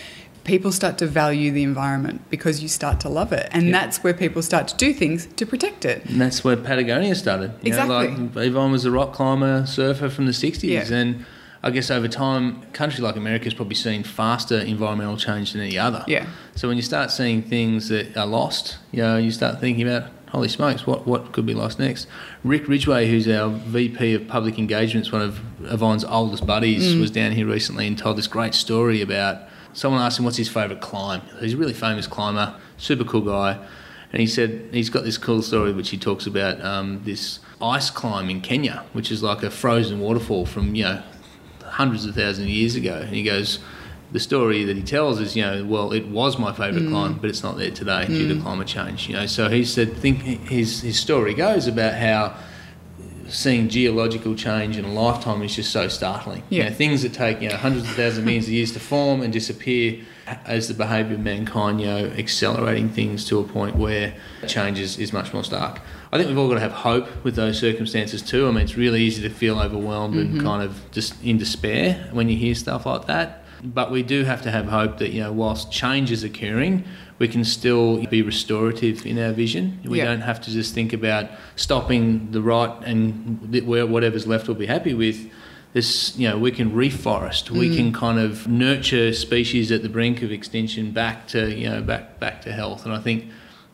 [0.48, 3.48] people start to value the environment because you start to love it.
[3.52, 3.72] And Yeah.
[3.72, 6.06] that's where people start to do things to protect it.
[6.06, 7.50] And that's where Patagonia started.
[7.62, 8.08] You Exactly.
[8.08, 10.88] Know, like Yvon was a rock climber, surfer from the 60s.
[10.90, 10.96] Yeah.
[10.96, 11.26] And
[11.62, 15.78] I guess over time, a country like has probably seen faster environmental change than any
[15.78, 16.02] other.
[16.08, 16.24] Yeah.
[16.54, 20.10] So when you start seeing things that are lost, you know, you start thinking about,
[20.30, 22.06] holy smokes, what, what could be lost next?
[22.42, 27.00] Rick Ridgeway, who's our VP of Public Engagements, one of Yvon's oldest buddies, mm.
[27.00, 29.42] was down here recently and told this great story about
[29.78, 31.22] someone asked him what's his favourite climb.
[31.38, 33.64] He's a really famous climber, super cool guy.
[34.12, 37.88] And he said he's got this cool story which he talks about um, this ice
[37.88, 41.02] climb in Kenya, which is like a frozen waterfall from, you know,
[41.62, 43.02] hundreds of thousands of years ago.
[43.02, 43.60] And he goes,
[44.10, 47.30] the story that he tells is, you know, well, it was my favourite climb, but
[47.30, 49.06] it's not there today due to climate change.
[49.06, 52.34] You know, so he said, think his his story goes about how
[53.28, 56.42] seeing geological change in a lifetime is just so startling.
[56.50, 56.68] You Yeah.
[56.68, 59.22] know, things that take you know hundreds of thousands of millions of years to form
[59.22, 59.98] and disappear
[60.44, 64.12] as the behaviour of mankind, you know, accelerating things to a point where
[64.46, 65.80] change is, is much more stark.
[66.12, 68.46] I think we've all got to have hope with those circumstances too.
[68.46, 70.46] I mean, it's really easy to feel overwhelmed and mm-hmm.
[70.46, 73.44] kind of just in despair when you hear stuff like that.
[73.62, 76.84] But we do have to have hope that, you know, whilst change is occurring,
[77.18, 79.78] we can still be restorative in our vision.
[79.84, 80.06] We Yeah.
[80.06, 84.66] don't have to just think about stopping the right and where whatever's left we'll be
[84.66, 85.28] happy with.
[85.74, 87.50] This, you know, we can reforest.
[87.50, 87.76] We mm.
[87.76, 92.18] can kind of nurture species at the brink of extinction back to, you know, back
[92.18, 92.86] back to health.
[92.86, 93.26] And I think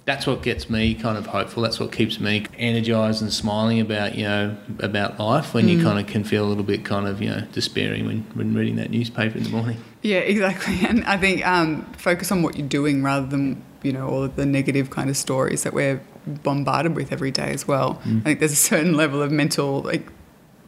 [0.05, 1.62] that's what gets me kind of hopeful.
[1.62, 5.55] That's what keeps me energized and smiling about, you know, about life.
[5.55, 5.82] When you mm.
[5.84, 8.76] kind of can feel a little bit kind of, you know, despairing when, when reading
[8.76, 9.76] that newspaper in the morning.
[10.05, 10.81] Yeah, exactly.
[10.89, 14.37] And I think um, focus on what you're doing rather than you know all of
[14.37, 18.01] the negative kind of stories that we're bombarded with every day as well.
[18.05, 20.07] I think there's a certain level of mental like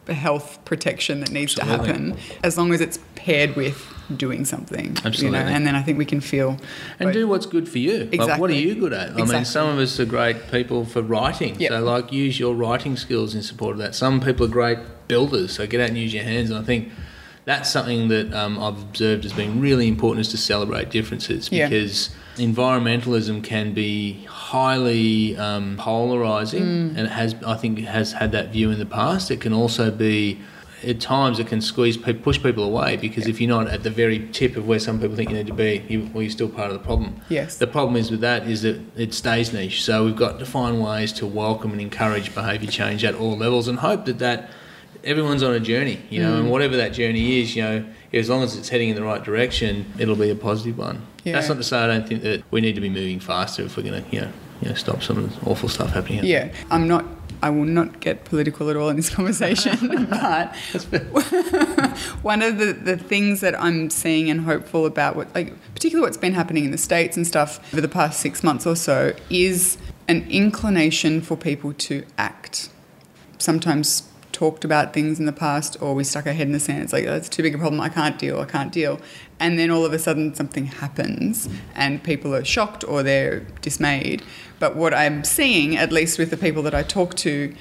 [0.09, 1.87] health protection that needs Absolutely.
[1.87, 4.97] to happen as long as it's paired with doing something.
[4.97, 5.39] You Absolutely.
[5.39, 6.59] know, and then I think we can feel
[6.99, 8.09] And do what's good for you.
[8.12, 9.11] Like, what are you good at?
[9.20, 11.59] I mean, some of us are great people for writing.
[11.61, 11.70] Yep.
[11.70, 13.95] So, like, use your writing skills in support of that.
[13.95, 14.78] Some people are great
[15.09, 15.55] builders.
[15.55, 16.51] So, get out and use your hands.
[16.51, 16.93] And I think
[17.47, 21.68] that's something that um, I've observed as being really important is to celebrate differences Yeah.
[21.68, 26.88] because environmentalism can be highly um, polarizing Mm.
[26.97, 29.30] and it has, I think, it has had that view in the past.
[29.30, 30.38] It can also be
[30.84, 34.28] at times it can squeeze push people away because if you're not at the very
[34.32, 36.68] tip of where some people think you need to be, you, well, you're still part
[36.70, 37.14] of the problem.
[37.28, 37.57] Yes.
[37.57, 39.82] The problem is with that is that it stays niche.
[39.84, 43.68] So we've got to find ways to welcome and encourage behaviour change at all levels
[43.68, 44.51] and hope that that
[45.07, 46.38] everyone's on a journey, you know, Mm.
[46.40, 49.22] and whatever that journey is, you know, as long as it's heading in the right
[49.24, 51.00] direction, it'll be a positive one.
[51.24, 53.76] That's not to say I don't think that we need to be moving faster if
[53.76, 54.28] we're going to, you know,
[54.62, 56.24] you know, stop some of the awful stuff happening.
[56.24, 57.04] Yeah, I'm not.
[57.42, 60.57] I will not get political at all in this conversation, but
[62.22, 66.16] one of the, the things that I'm seeing and hopeful about, what like particularly what's
[66.16, 69.76] been happening in the states and stuff over the past six months or so, is
[70.09, 72.70] an inclination for people to act.
[73.38, 76.82] Sometimes talked about things in the past, or we stuck our head in the sand.
[76.82, 77.80] It's like that's too big a problem.
[77.80, 78.39] I can't deal.
[78.39, 79.01] I can't deal.
[79.41, 84.22] And then all of a sudden something happens, and people are shocked or they're dismayed.
[84.59, 87.55] But what I'm seeing, at least with the people that I talk to,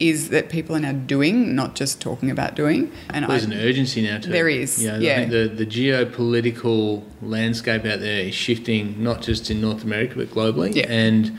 [0.00, 2.90] is that people are now doing, not just talking about doing.
[3.10, 4.30] And There's I, an urgency now too.
[4.30, 5.12] There is, You know, yeah.
[5.12, 10.14] I think the, the geopolitical landscape out there is shifting, not just in North America
[10.16, 10.74] but globally.
[10.74, 10.86] Yeah.
[10.88, 11.38] And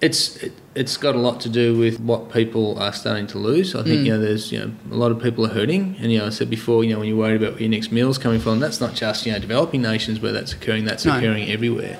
[0.00, 3.74] it's it, it's got a lot to do with what people are starting to lose.
[3.74, 3.84] I Mm.
[3.84, 6.26] think you know there's you know a lot of people are hurting, and you know
[6.26, 8.60] I said before you know when you're worried about where your next meal's coming from,
[8.60, 10.84] that's not just you know developing nations where that's occurring.
[10.84, 11.16] That's No.
[11.16, 11.98] occurring everywhere.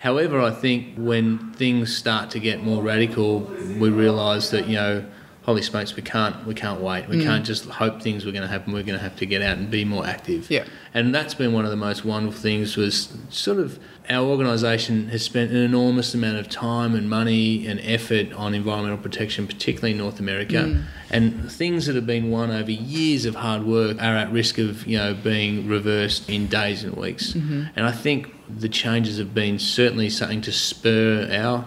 [0.00, 3.40] However, I think when things start to get more radical,
[3.78, 5.04] we realise that you know,
[5.42, 7.04] holy smokes, we can't we can't wait.
[7.04, 7.08] Mm.
[7.08, 8.72] We can't just hope things were going to happen.
[8.72, 10.50] We're going to have to get out and be more active.
[10.50, 10.64] Yeah.
[10.94, 12.76] And that's been one of the most wonderful things.
[12.76, 13.78] Was sort of
[14.08, 18.98] our organisation has spent an enormous amount of time and money and effort on environmental
[18.98, 20.54] protection, particularly in North America.
[20.54, 20.82] Mm.
[21.10, 24.86] And things that have been won over years of hard work are at risk of
[24.86, 27.32] you know being reversed in days and weeks.
[27.32, 27.64] Mm-hmm.
[27.74, 31.64] And I think the changes have been certainly something to spur our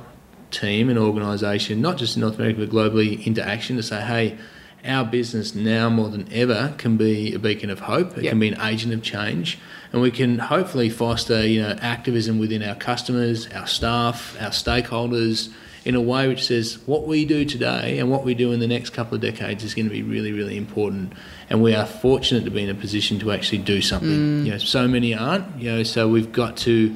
[0.52, 4.38] team and organisation, not just in North America but globally, into action to say, hey,
[4.86, 8.17] our business now more than ever can be a beacon of hope.
[8.17, 8.32] It Yep.
[8.32, 9.57] can be an agent of change,
[9.91, 15.49] and we can hopefully foster you know activism within our customers, our staff, our stakeholders.
[15.86, 18.67] In a way which says what we do today and what we do in the
[18.67, 21.13] next couple of decades is going to be really, really important.
[21.49, 24.09] And we are fortunate to be in a position to actually do something.
[24.09, 24.45] Mm.
[24.45, 25.57] You know, so many aren't.
[25.57, 26.89] You know, so we've got to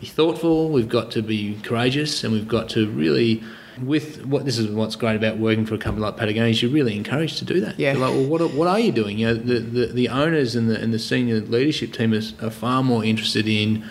[0.00, 3.42] be thoughtful, we've got to be courageous, and we've got to really,
[3.82, 6.70] with what this is what's great about working for a company like Patagonia, is you're
[6.70, 7.78] really encouraged to do that.
[7.78, 7.92] Yeah.
[7.92, 9.18] You're like, well, what, are- what are you doing?
[9.18, 12.50] You know, the, the, the owners and the, and the senior leadership team is, are
[12.50, 13.84] far more interested in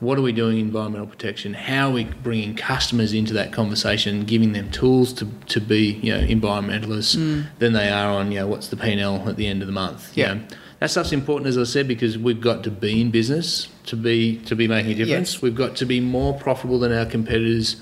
[0.00, 1.54] what are we doing in environmental protection?
[1.54, 6.12] How are we bringing customers into that conversation, giving them tools to, to be you
[6.12, 7.46] know environmentalists mm.
[7.58, 9.66] than they are on you know what's the P and L at the end of
[9.66, 10.16] the month.
[10.16, 10.34] you Yeah.
[10.34, 10.42] know.
[10.80, 14.36] that stuff's important as I said because we've got to be in business to be
[14.40, 15.32] to be making a difference.
[15.34, 15.42] Yes.
[15.42, 17.76] We've got to be more profitable than our competitors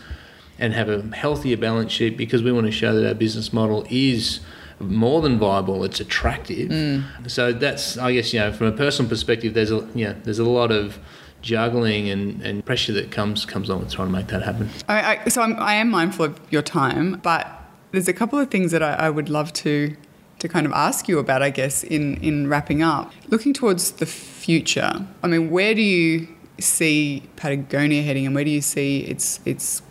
[0.59, 3.87] and have a healthier balance sheet because we want to show that our business model
[3.91, 4.41] is
[4.81, 5.85] more than viable.
[5.85, 6.71] It's attractive.
[6.71, 7.31] Mm.
[7.31, 10.39] So that's, I guess, you know, from a personal perspective, there's a, you know, there's
[10.39, 10.99] a lot of
[11.43, 14.69] juggling and, and pressure that comes comes on with trying to make that happen.
[14.89, 17.47] I, I, so I'm, I am mindful of your time, but
[17.93, 19.97] there's a couple of things that I, I would love to
[20.41, 21.43] to kind of ask you about.
[21.43, 25.07] I guess in in wrapping up, looking towards the future.
[25.23, 26.27] I mean, where do you
[26.59, 29.83] see Patagonia heading, and where do you see its its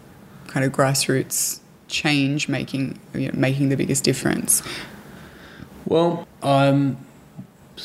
[0.54, 4.62] kind of grassroots change making you know, making the biggest difference?
[5.86, 6.98] Well, I'm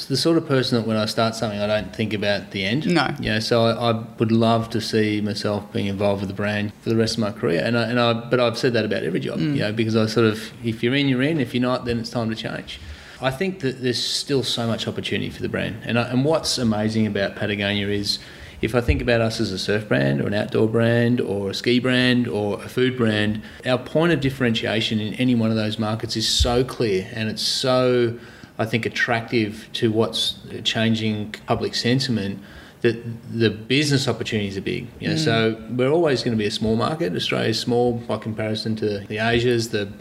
[0.08, 2.86] the sort of person that when I start something, I don't think about the end.
[2.86, 3.08] No.
[3.18, 6.72] You know, so I, I would love to see myself being involved with the brand
[6.82, 7.62] for the rest of my career.
[7.64, 9.54] And I, and I, but I've said that about every job, mm.
[9.54, 11.40] you know, because I sort of, if you're in, you're in.
[11.40, 12.78] If you're not, then it's time to change.
[13.20, 15.80] I think that there's still so much opportunity for the brand.
[15.84, 18.18] And, I, and what's amazing about Patagonia is
[18.60, 21.54] if I think about us as a surf brand or an outdoor brand or a
[21.54, 25.78] ski brand or a food brand, our point of differentiation in any one of those
[25.78, 28.18] markets is so clear and it's so,
[28.58, 32.40] I think, attractive to what's changing public sentiment
[32.80, 32.96] that
[33.32, 34.88] the business opportunities are big.
[35.00, 35.24] You know, mm.
[35.24, 37.14] So we're always going to be a small market.
[37.14, 39.92] Australia's small by comparison to the Asias, the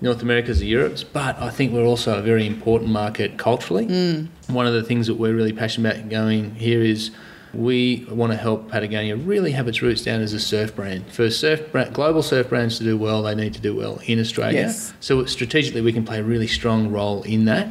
[0.00, 3.86] North Americas, the Europes, but I think we're also a very important market culturally.
[3.86, 4.28] Mm.
[4.48, 7.10] One of the things that we're really passionate about going here is
[7.54, 11.10] we want to help Patagonia really have its roots down as a surf brand.
[11.12, 14.20] For surf brand, global surf brands to do well, they need to do well in
[14.20, 14.60] Australia.
[14.60, 14.92] Yes.
[15.00, 17.68] So strategically, we can play a really strong role in that.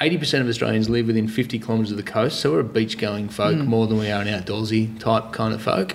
[0.00, 3.28] 80% of Australians live within 50 kilometres of the coast, so we're a beach going
[3.28, 5.94] folk more than we are an outdoorsy type kind of folk.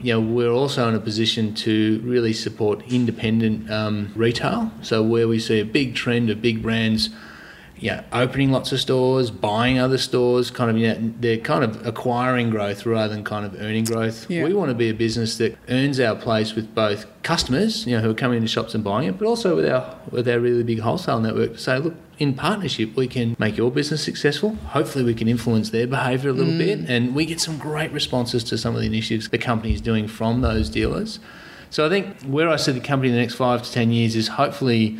[0.00, 4.70] You know, we're also in a position to really support independent um, retail.
[4.82, 7.10] So where we see a big trend of big brands,
[7.80, 11.86] yeah, opening lots of stores, buying other stores, kind of, you know, they're kind of
[11.86, 14.30] acquiring growth rather than kind of earning growth.
[14.30, 14.44] Yeah.
[14.44, 18.02] We want to be a business that earns our place with both customers, you know,
[18.02, 20.62] who are coming into shops and buying it, but also with our with our really
[20.62, 24.54] big wholesale network to say, look, in partnership, we can make your business successful.
[24.68, 26.58] Hopefully, we can influence their behaviour a little mm.
[26.58, 29.80] bit, and we get some great responses to some of the initiatives the company is
[29.80, 31.18] doing from those dealers.
[31.70, 34.16] So I think where I see the company in the next five to ten years
[34.16, 34.98] is hopefully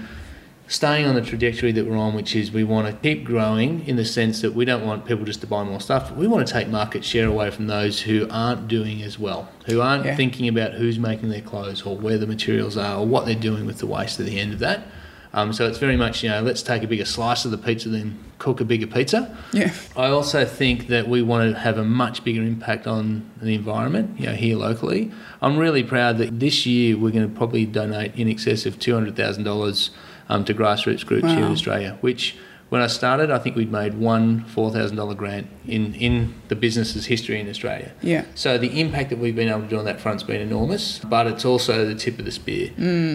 [0.70, 3.96] staying on the trajectory that we're on, which is we want to keep growing in
[3.96, 6.12] the sense that we don't want people just to buy more stuff.
[6.12, 9.80] We want to take market share away from those who aren't doing as well, who
[9.80, 10.14] aren't Yeah.
[10.14, 13.66] thinking about who's making their clothes or where the materials are or what they're doing
[13.66, 14.86] with the waste at the end of that.
[15.34, 17.88] Um, so it's very much, you know, let's take a bigger slice of the pizza
[17.88, 19.36] than cook a bigger pizza.
[19.52, 19.72] Yeah.
[19.96, 24.18] I also think that we want to have a much bigger impact on the environment,
[24.20, 25.10] you know, here locally.
[25.42, 28.94] I'm really proud that this year we're going to probably donate in excess of two
[28.94, 29.90] hundred thousand dollars
[30.30, 31.98] um, to grassroots groups here in Australia.
[32.00, 32.36] Which,
[32.70, 36.54] when I started, I think we'd made one four thousand dollar grant in in the
[36.54, 37.92] business's history in Australia.
[38.00, 38.24] Yeah.
[38.36, 41.26] So the impact that we've been able to do on that front's been enormous, but
[41.26, 42.70] it's also the tip of the spear.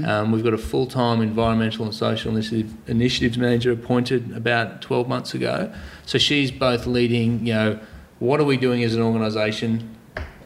[0.05, 5.34] Um, we've got a full-time environmental and social initiative, initiatives manager appointed about 12 months
[5.34, 5.74] ago.
[6.05, 7.80] So she's both leading, you know,
[8.20, 9.95] what are we doing as an organisation,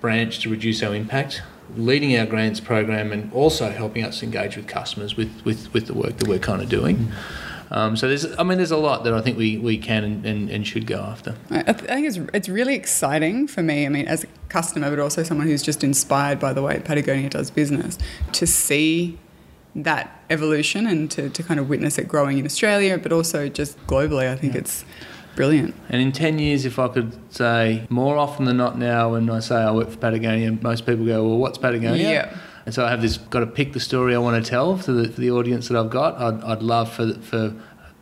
[0.01, 1.41] branch to reduce our impact,
[1.76, 5.93] leading our grants program, and also helping us engage with customers with, with, with the
[5.93, 7.11] work that we're kind of doing.
[7.72, 10.26] Um, so there's, I mean, there's a lot that I think we, we can and,
[10.26, 11.36] and, and should go after.
[11.51, 13.86] I I think it's, it's really exciting for me.
[13.86, 17.30] I mean, as a customer, but also someone who's just inspired by the way Patagonia
[17.30, 17.99] does business,
[18.32, 19.20] to see
[19.76, 23.78] that evolution and to, to kind of witness it growing in Australia, but also just
[23.86, 24.28] globally.
[24.28, 24.84] I think it's
[25.36, 25.75] brilliant.
[25.89, 29.39] And in 10 years, if I could say more often than not now, when I
[29.39, 32.09] say I work for Patagonia, most people go, Well, what's Patagonia?
[32.09, 32.38] Yeah.
[32.65, 34.91] And so I have this got to pick the story I want to tell to
[34.91, 36.15] the, for the audience that I've got.
[36.17, 37.55] I'd, I'd love for, for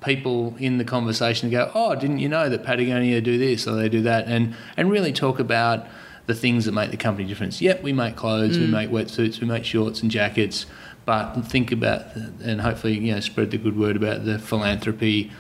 [0.04, 3.76] people in the conversation to go, Oh, didn't you know that Patagonia do this or
[3.76, 4.28] they do that?
[4.28, 5.88] And, and really talk about
[6.28, 7.62] the things that make the company difference.
[7.62, 8.72] Yep, we make clothes, we mm.
[8.72, 10.66] make wetsuits, we make shorts and jackets,
[11.06, 12.14] but think about
[12.44, 15.32] and hopefully you know spread the good word about the philanthropy,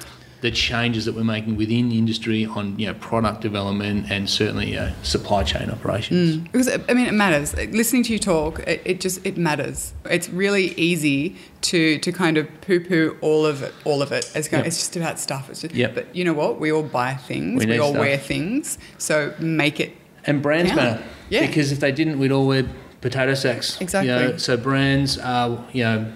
[0.41, 4.71] the changes that we're making within the industry on you know product development and certainly
[4.73, 6.37] know, supply chain operations.
[6.37, 6.43] Mm.
[6.51, 7.55] Because I mean, it matters.
[7.55, 9.93] Listening to you talk, it, it just it matters.
[10.05, 13.73] It's really easy to to kind of poo poo all of it.
[13.83, 14.31] All of it.
[14.35, 14.67] It's, kind Yep.
[14.67, 15.49] it's just about stuff.
[15.49, 15.95] It's just, Yep.
[15.95, 16.59] But you know what?
[16.59, 17.65] We all buy things.
[17.65, 17.99] We We, all stuff.
[17.99, 18.77] wear things.
[18.97, 19.95] So make it.
[20.25, 20.75] And brands Yeah.
[20.75, 21.03] matter.
[21.29, 21.47] Yeah.
[21.47, 22.65] Because if they didn't, we'd all wear
[23.01, 23.79] potato sacks.
[23.81, 24.11] Exactly.
[24.13, 26.11] You know, so brands are, you know,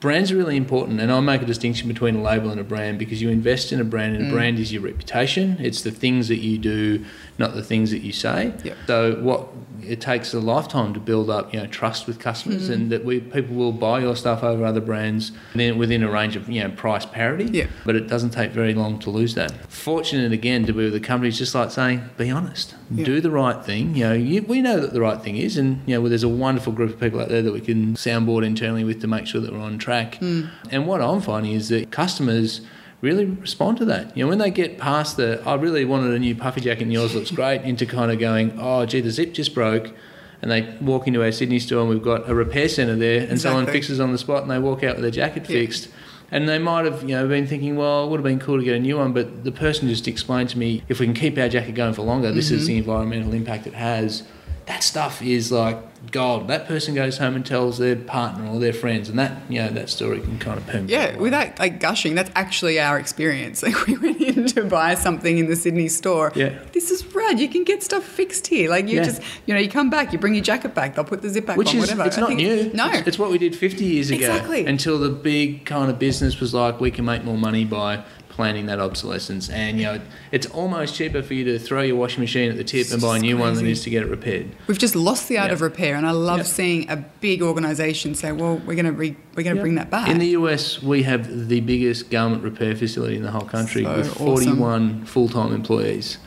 [0.00, 2.98] brands are really important, and I make a distinction between a label and a brand
[2.98, 4.32] because you invest in a brand, and a mm.
[4.32, 5.56] brand is your reputation.
[5.60, 7.04] It's the things that you do,
[7.38, 8.54] not the things that you say.
[8.64, 8.76] Yep.
[8.86, 9.48] So what
[9.82, 12.74] it takes a lifetime to build up, you know, trust with customers, mm.
[12.74, 16.36] and that we people will buy your stuff over other brands within, within a range
[16.36, 17.44] of you know price parity.
[17.44, 17.70] Yep.
[17.84, 19.52] But it doesn't take very long to lose that.
[19.70, 23.04] Fortunate again to be with a company just like saying, be honest, Yeah.
[23.04, 23.94] do the right thing.
[23.96, 26.22] You know, you, we know that the right thing is, and you know, well, there's
[26.22, 29.26] a wonderful group of people out there that we can soundboard internally with to make
[29.26, 30.16] sure that we're on track.
[30.16, 30.44] Hmm.
[30.70, 32.60] And what I'm finding is that customers
[33.00, 34.16] really respond to that.
[34.16, 36.92] You know, when they get past the, I really wanted a new puffy jacket and
[36.92, 39.92] yours looks great, into kind of going, oh, gee, the zip just broke.
[40.40, 43.40] And they walk into our Sydney store and we've got a repair centre there and
[43.40, 45.60] someone fixes on the spot and they walk out with their jacket Yeah.
[45.60, 45.88] fixed.
[46.30, 48.64] And they might have, you know, been thinking, well, it would have been cool to
[48.64, 51.38] get a new one, but the person just explained to me, if we can keep
[51.38, 52.78] our jacket going for longer, this is the Mm-hmm.
[52.90, 54.24] environmental impact it has.
[54.66, 55.78] That stuff is like
[56.12, 56.48] gold.
[56.48, 59.70] That person goes home and tells their partner or their friends, and that, you know,
[59.70, 60.90] that story can kind of permeate.
[60.90, 63.62] Yeah, without like gushing, that's actually our experience.
[63.62, 66.32] Like we went in to buy something in the Sydney store.
[66.34, 66.58] Yeah.
[66.72, 67.02] This is
[67.36, 68.70] You can get stuff fixed here.
[68.70, 69.04] Like you Yeah.
[69.04, 71.46] just, you know, you come back, you bring your jacket back, they'll put the zip
[71.46, 72.04] back Which on, is, whatever.
[72.04, 72.70] it's not new.
[72.74, 72.90] No.
[72.90, 74.18] It's, it's what we did 50 years ago.
[74.26, 74.64] Exactly.
[74.66, 78.66] Until the big kind of business was like, we can make more money by planning
[78.66, 79.50] that obsolescence.
[79.50, 80.00] And, you know,
[80.30, 83.16] it's almost cheaper for you to throw your washing machine at the tip and buy
[83.16, 84.46] a new one than it is to get it repaired.
[84.68, 85.54] We've just lost the art Yeah.
[85.54, 86.42] of repair, and I love Yeah.
[86.44, 89.90] seeing a big organisation say, "Well, we're going to re- we're going to bring that
[89.90, 93.82] back." In the US, we have the biggest garment repair facility in the whole country
[93.82, 94.26] So with awesome.
[94.26, 96.18] 41 full-time employees.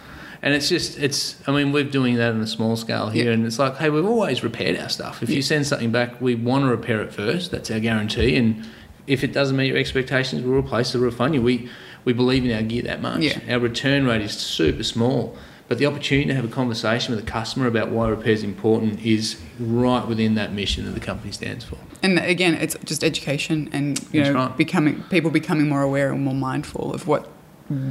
[0.44, 3.32] And it's just, it's, I mean, we're doing that on a small scale here, Yeah.
[3.34, 5.22] and it's like, hey, we've always repaired our stuff.
[5.22, 7.52] If you send something back, we want to repair it first.
[7.52, 8.36] That's our guarantee.
[8.36, 8.66] And
[9.06, 11.42] if it doesn't meet your expectations, we'll replace it, we'll refund you.
[11.44, 11.70] We,
[12.06, 13.20] we believe in our gear that much.
[13.22, 13.40] Yeah.
[13.50, 15.38] Our return rate is super small.
[15.68, 19.00] But the opportunity to have a conversation with a customer about why repair is important
[19.06, 21.78] is right within that mission that the company stands for.
[22.04, 24.58] And again, it's just education and you That's know right.
[24.58, 27.30] becoming people becoming more aware and more mindful of what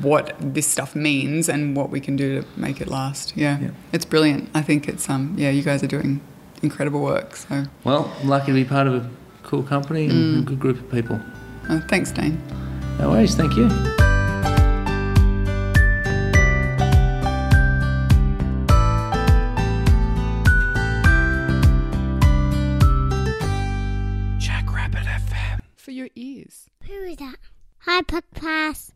[0.02, 3.32] what this stuff means and what we can do to make it last.
[3.36, 3.70] Yeah, Yeah.
[3.92, 4.48] it's brilliant.
[4.54, 6.20] I think it's um yeah, you guys are doing
[6.62, 7.36] incredible work.
[7.36, 9.10] So Well, I'm lucky to be part of a
[9.42, 10.38] cool company and Mm.
[10.40, 11.18] a good group of people.
[11.68, 12.38] uh, thanks, Dane.
[12.98, 13.68] No worries, thank you.
[24.38, 25.60] Jackrabbit FM.
[25.76, 26.66] For your ears.
[26.86, 27.36] Who is that?
[27.80, 28.89] Hi, podcast.